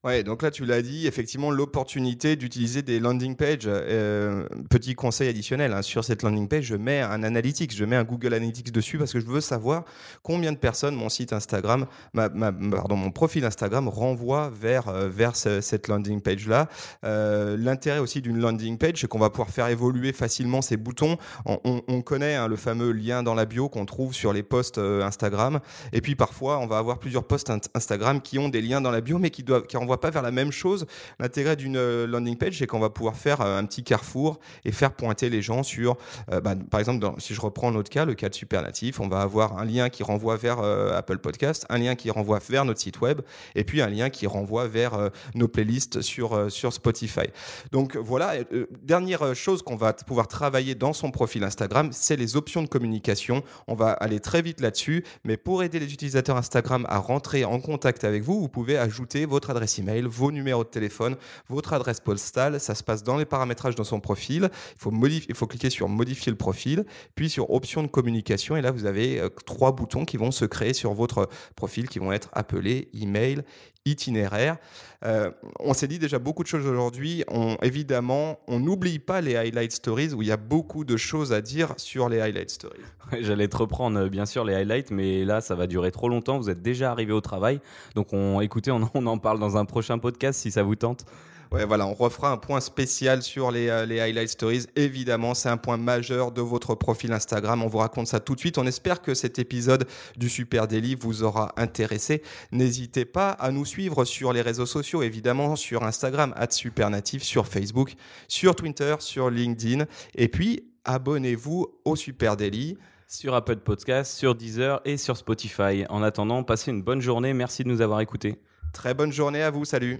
Ouais, 0.02 0.22
donc 0.22 0.40
là 0.40 0.50
tu 0.50 0.64
l'as 0.64 0.80
dit, 0.80 1.06
effectivement 1.06 1.50
l'opportunité 1.50 2.34
d'utiliser 2.34 2.80
des 2.80 2.98
landing 2.98 3.36
pages. 3.36 3.64
Euh, 3.66 4.46
petit 4.70 4.94
conseil 4.94 5.28
additionnel, 5.28 5.74
hein, 5.74 5.82
sur 5.82 6.04
cette 6.04 6.22
landing 6.22 6.48
page, 6.48 6.64
je 6.64 6.74
mets 6.74 7.02
un 7.02 7.22
analytics, 7.22 7.76
je 7.76 7.84
mets 7.84 7.96
un 7.96 8.04
Google 8.04 8.32
Analytics 8.32 8.72
dessus 8.72 8.96
parce 8.96 9.12
que 9.12 9.20
je 9.20 9.26
veux 9.26 9.42
savoir 9.42 9.84
combien 10.22 10.52
de 10.52 10.56
personnes 10.56 10.94
mon 10.94 11.10
site 11.10 11.34
Instagram, 11.34 11.84
pardon, 12.14 12.96
mon 12.96 13.10
profil 13.10 13.44
Instagram 13.44 13.88
renvoie 13.88 14.50
vers 14.58 14.88
euh, 14.88 15.10
vers 15.10 15.36
cette 15.36 15.86
landing 15.86 16.22
page 16.22 16.48
là. 16.48 16.70
Euh, 17.04 17.58
L'intérêt 17.58 17.98
aussi 17.98 18.22
d'une 18.22 18.38
landing 18.38 18.78
page, 18.78 19.02
c'est 19.02 19.06
qu'on 19.06 19.18
va 19.18 19.28
pouvoir 19.28 19.50
faire 19.50 19.68
évoluer 19.68 20.14
facilement 20.14 20.62
ces 20.62 20.78
boutons. 20.78 21.18
On, 21.44 21.82
on, 21.86 22.00
connaît 22.00 22.36
hein, 22.36 22.48
le 22.48 22.56
fameux 22.56 22.92
lien 22.92 23.22
dans 23.22 23.34
la 23.34 23.44
bio 23.44 23.68
qu'on 23.68 23.84
trouve 23.84 24.14
sur 24.14 24.32
les 24.32 24.42
posts 24.42 24.78
Instagram, 24.78 25.60
et 25.92 26.00
puis 26.00 26.14
parfois 26.14 26.58
on 26.58 26.66
va 26.66 26.78
avoir 26.78 26.98
plusieurs 27.00 27.24
posts 27.24 27.52
Instagram 27.74 28.22
qui 28.22 28.38
ont 28.38 28.48
des 28.48 28.62
liens 28.62 28.80
dans 28.80 28.90
la 28.90 29.02
bio, 29.02 29.18
mais 29.18 29.28
qui 29.28 29.42
doivent 29.42 29.66
pas 29.98 30.10
vers 30.10 30.22
la 30.22 30.30
même 30.30 30.52
chose. 30.52 30.86
L'intérêt 31.18 31.56
d'une 31.56 31.76
euh, 31.76 32.06
landing 32.06 32.36
page, 32.36 32.58
c'est 32.58 32.66
qu'on 32.66 32.78
va 32.78 32.90
pouvoir 32.90 33.16
faire 33.16 33.40
euh, 33.40 33.58
un 33.58 33.64
petit 33.64 33.82
carrefour 33.82 34.40
et 34.64 34.72
faire 34.72 34.92
pointer 34.92 35.30
les 35.30 35.42
gens 35.42 35.62
sur, 35.62 35.96
euh, 36.32 36.40
bah, 36.40 36.54
par 36.70 36.80
exemple, 36.80 37.06
si 37.18 37.34
je 37.34 37.40
reprends 37.40 37.70
notre 37.70 37.90
cas, 37.90 38.04
le 38.04 38.14
cas 38.14 38.28
de 38.28 38.34
Supernatif, 38.34 39.00
on 39.00 39.08
va 39.08 39.20
avoir 39.20 39.58
un 39.58 39.64
lien 39.64 39.88
qui 39.88 40.02
renvoie 40.02 40.36
vers 40.36 40.60
Apple 40.60 41.18
Podcast, 41.18 41.66
un 41.68 41.78
lien 41.78 41.94
qui 41.94 42.10
renvoie 42.10 42.40
vers 42.48 42.64
notre 42.64 42.80
site 42.80 43.00
web, 43.00 43.20
et 43.54 43.64
puis 43.64 43.82
un 43.82 43.88
lien 43.88 44.10
qui 44.10 44.26
renvoie 44.26 44.66
vers 44.68 45.10
nos 45.34 45.48
playlists 45.48 46.00
sur, 46.00 46.50
sur 46.50 46.72
Spotify. 46.72 47.26
Donc 47.72 47.96
voilà, 47.96 48.34
dernière 48.82 49.34
chose 49.34 49.62
qu'on 49.62 49.76
va 49.76 49.92
pouvoir 49.92 50.28
travailler 50.28 50.74
dans 50.74 50.92
son 50.92 51.10
profil 51.10 51.44
Instagram, 51.44 51.90
c'est 51.92 52.16
les 52.16 52.36
options 52.36 52.62
de 52.62 52.68
communication. 52.68 53.42
On 53.66 53.74
va 53.74 53.90
aller 53.90 54.20
très 54.20 54.42
vite 54.42 54.60
là-dessus, 54.60 55.04
mais 55.24 55.36
pour 55.36 55.62
aider 55.62 55.78
les 55.78 55.92
utilisateurs 55.92 56.36
Instagram 56.36 56.86
à 56.88 56.98
rentrer 56.98 57.44
en 57.44 57.60
contact 57.60 58.04
avec 58.04 58.22
vous, 58.22 58.40
vous 58.40 58.48
pouvez 58.48 58.78
ajouter 58.78 59.26
votre 59.26 59.50
adresse 59.50 59.78
vos 60.06 60.32
numéros 60.32 60.64
de 60.64 60.68
téléphone, 60.68 61.16
votre 61.48 61.72
adresse 61.72 62.00
postale. 62.00 62.60
Ça 62.60 62.74
se 62.74 62.82
passe 62.82 63.02
dans 63.02 63.16
les 63.16 63.24
paramétrages 63.24 63.74
dans 63.74 63.84
son 63.84 64.00
profil. 64.00 64.50
Il 64.74 64.78
faut, 64.78 64.92
il 65.06 65.34
faut 65.34 65.46
cliquer 65.46 65.70
sur 65.70 65.88
modifier 65.88 66.30
le 66.30 66.38
profil, 66.38 66.84
puis 67.14 67.30
sur 67.30 67.50
options 67.50 67.82
de 67.82 67.88
communication. 67.88 68.56
Et 68.56 68.62
là, 68.62 68.70
vous 68.70 68.86
avez 68.86 69.20
euh, 69.20 69.28
trois 69.46 69.72
boutons 69.72 70.04
qui 70.04 70.16
vont 70.16 70.30
se 70.30 70.44
créer 70.44 70.74
sur 70.74 70.94
votre 70.94 71.28
profil 71.56 71.88
qui 71.88 71.98
vont 71.98 72.12
être 72.12 72.28
appelés 72.32 72.88
email, 72.94 73.42
itinéraire. 73.86 74.58
Euh, 75.04 75.30
on 75.58 75.72
s'est 75.72 75.88
dit 75.88 75.98
déjà 75.98 76.18
beaucoup 76.18 76.42
de 76.42 76.48
choses 76.48 76.66
aujourd'hui. 76.66 77.24
On, 77.28 77.56
évidemment, 77.62 78.38
on 78.46 78.60
n'oublie 78.60 78.98
pas 78.98 79.20
les 79.20 79.36
highlight 79.36 79.72
stories 79.72 80.12
où 80.12 80.22
il 80.22 80.28
y 80.28 80.32
a 80.32 80.36
beaucoup 80.36 80.84
de 80.84 80.96
choses 80.96 81.32
à 81.32 81.40
dire 81.40 81.72
sur 81.78 82.08
les 82.08 82.20
highlight 82.20 82.50
stories. 82.50 82.80
J'allais 83.20 83.48
te 83.48 83.56
reprendre 83.56 83.98
euh, 83.98 84.08
bien 84.08 84.26
sûr 84.26 84.44
les 84.44 84.54
highlights, 84.54 84.90
mais 84.90 85.24
là 85.24 85.40
ça 85.40 85.54
va 85.54 85.66
durer 85.66 85.90
trop 85.90 86.08
longtemps. 86.08 86.38
Vous 86.38 86.50
êtes 86.50 86.62
déjà 86.62 86.90
arrivé 86.90 87.12
au 87.12 87.22
travail, 87.22 87.60
donc 87.94 88.12
on, 88.12 88.40
écoutez, 88.40 88.70
on, 88.70 88.90
on 88.94 89.06
en 89.06 89.18
parle 89.18 89.38
dans 89.38 89.56
un 89.56 89.64
prochain 89.64 89.98
podcast 89.98 90.40
si 90.40 90.50
ça 90.50 90.62
vous 90.62 90.76
tente. 90.76 91.06
Ouais, 91.52 91.64
voilà, 91.64 91.84
on 91.86 91.94
refera 91.94 92.30
un 92.30 92.36
point 92.36 92.60
spécial 92.60 93.22
sur 93.22 93.50
les, 93.50 93.68
euh, 93.68 93.84
les 93.84 93.98
highlight 93.98 94.28
stories. 94.28 94.66
Évidemment, 94.76 95.34
c'est 95.34 95.48
un 95.48 95.56
point 95.56 95.76
majeur 95.76 96.30
de 96.30 96.40
votre 96.40 96.76
profil 96.76 97.12
Instagram. 97.12 97.62
On 97.64 97.66
vous 97.66 97.78
raconte 97.78 98.06
ça 98.06 98.20
tout 98.20 98.36
de 98.36 98.40
suite. 98.40 98.56
On 98.56 98.66
espère 98.66 99.02
que 99.02 99.14
cet 99.14 99.40
épisode 99.40 99.88
du 100.16 100.28
Super 100.28 100.68
Daily 100.68 100.94
vous 100.94 101.24
aura 101.24 101.52
intéressé. 101.56 102.22
N'hésitez 102.52 103.04
pas 103.04 103.30
à 103.30 103.50
nous 103.50 103.64
suivre 103.64 104.04
sur 104.04 104.32
les 104.32 104.42
réseaux 104.42 104.66
sociaux, 104.66 105.02
évidemment, 105.02 105.56
sur 105.56 105.82
Instagram, 105.82 106.34
Supernatif, 106.50 107.24
sur 107.24 107.48
Facebook, 107.48 107.94
sur 108.28 108.54
Twitter, 108.54 108.94
sur 109.00 109.28
LinkedIn. 109.28 109.86
Et 110.14 110.28
puis, 110.28 110.70
abonnez-vous 110.84 111.66
au 111.84 111.96
Super 111.96 112.36
Daily 112.36 112.78
sur 113.08 113.34
Apple 113.34 113.56
Podcast, 113.56 114.16
sur 114.16 114.36
Deezer 114.36 114.80
et 114.84 114.96
sur 114.96 115.16
Spotify. 115.16 115.84
En 115.88 116.04
attendant, 116.04 116.44
passez 116.44 116.70
une 116.70 116.82
bonne 116.82 117.00
journée. 117.00 117.32
Merci 117.34 117.64
de 117.64 117.68
nous 117.68 117.80
avoir 117.80 118.00
écoutés. 118.00 118.38
Très 118.72 118.94
bonne 118.94 119.12
journée 119.12 119.42
à 119.42 119.50
vous. 119.50 119.64
Salut. 119.64 119.98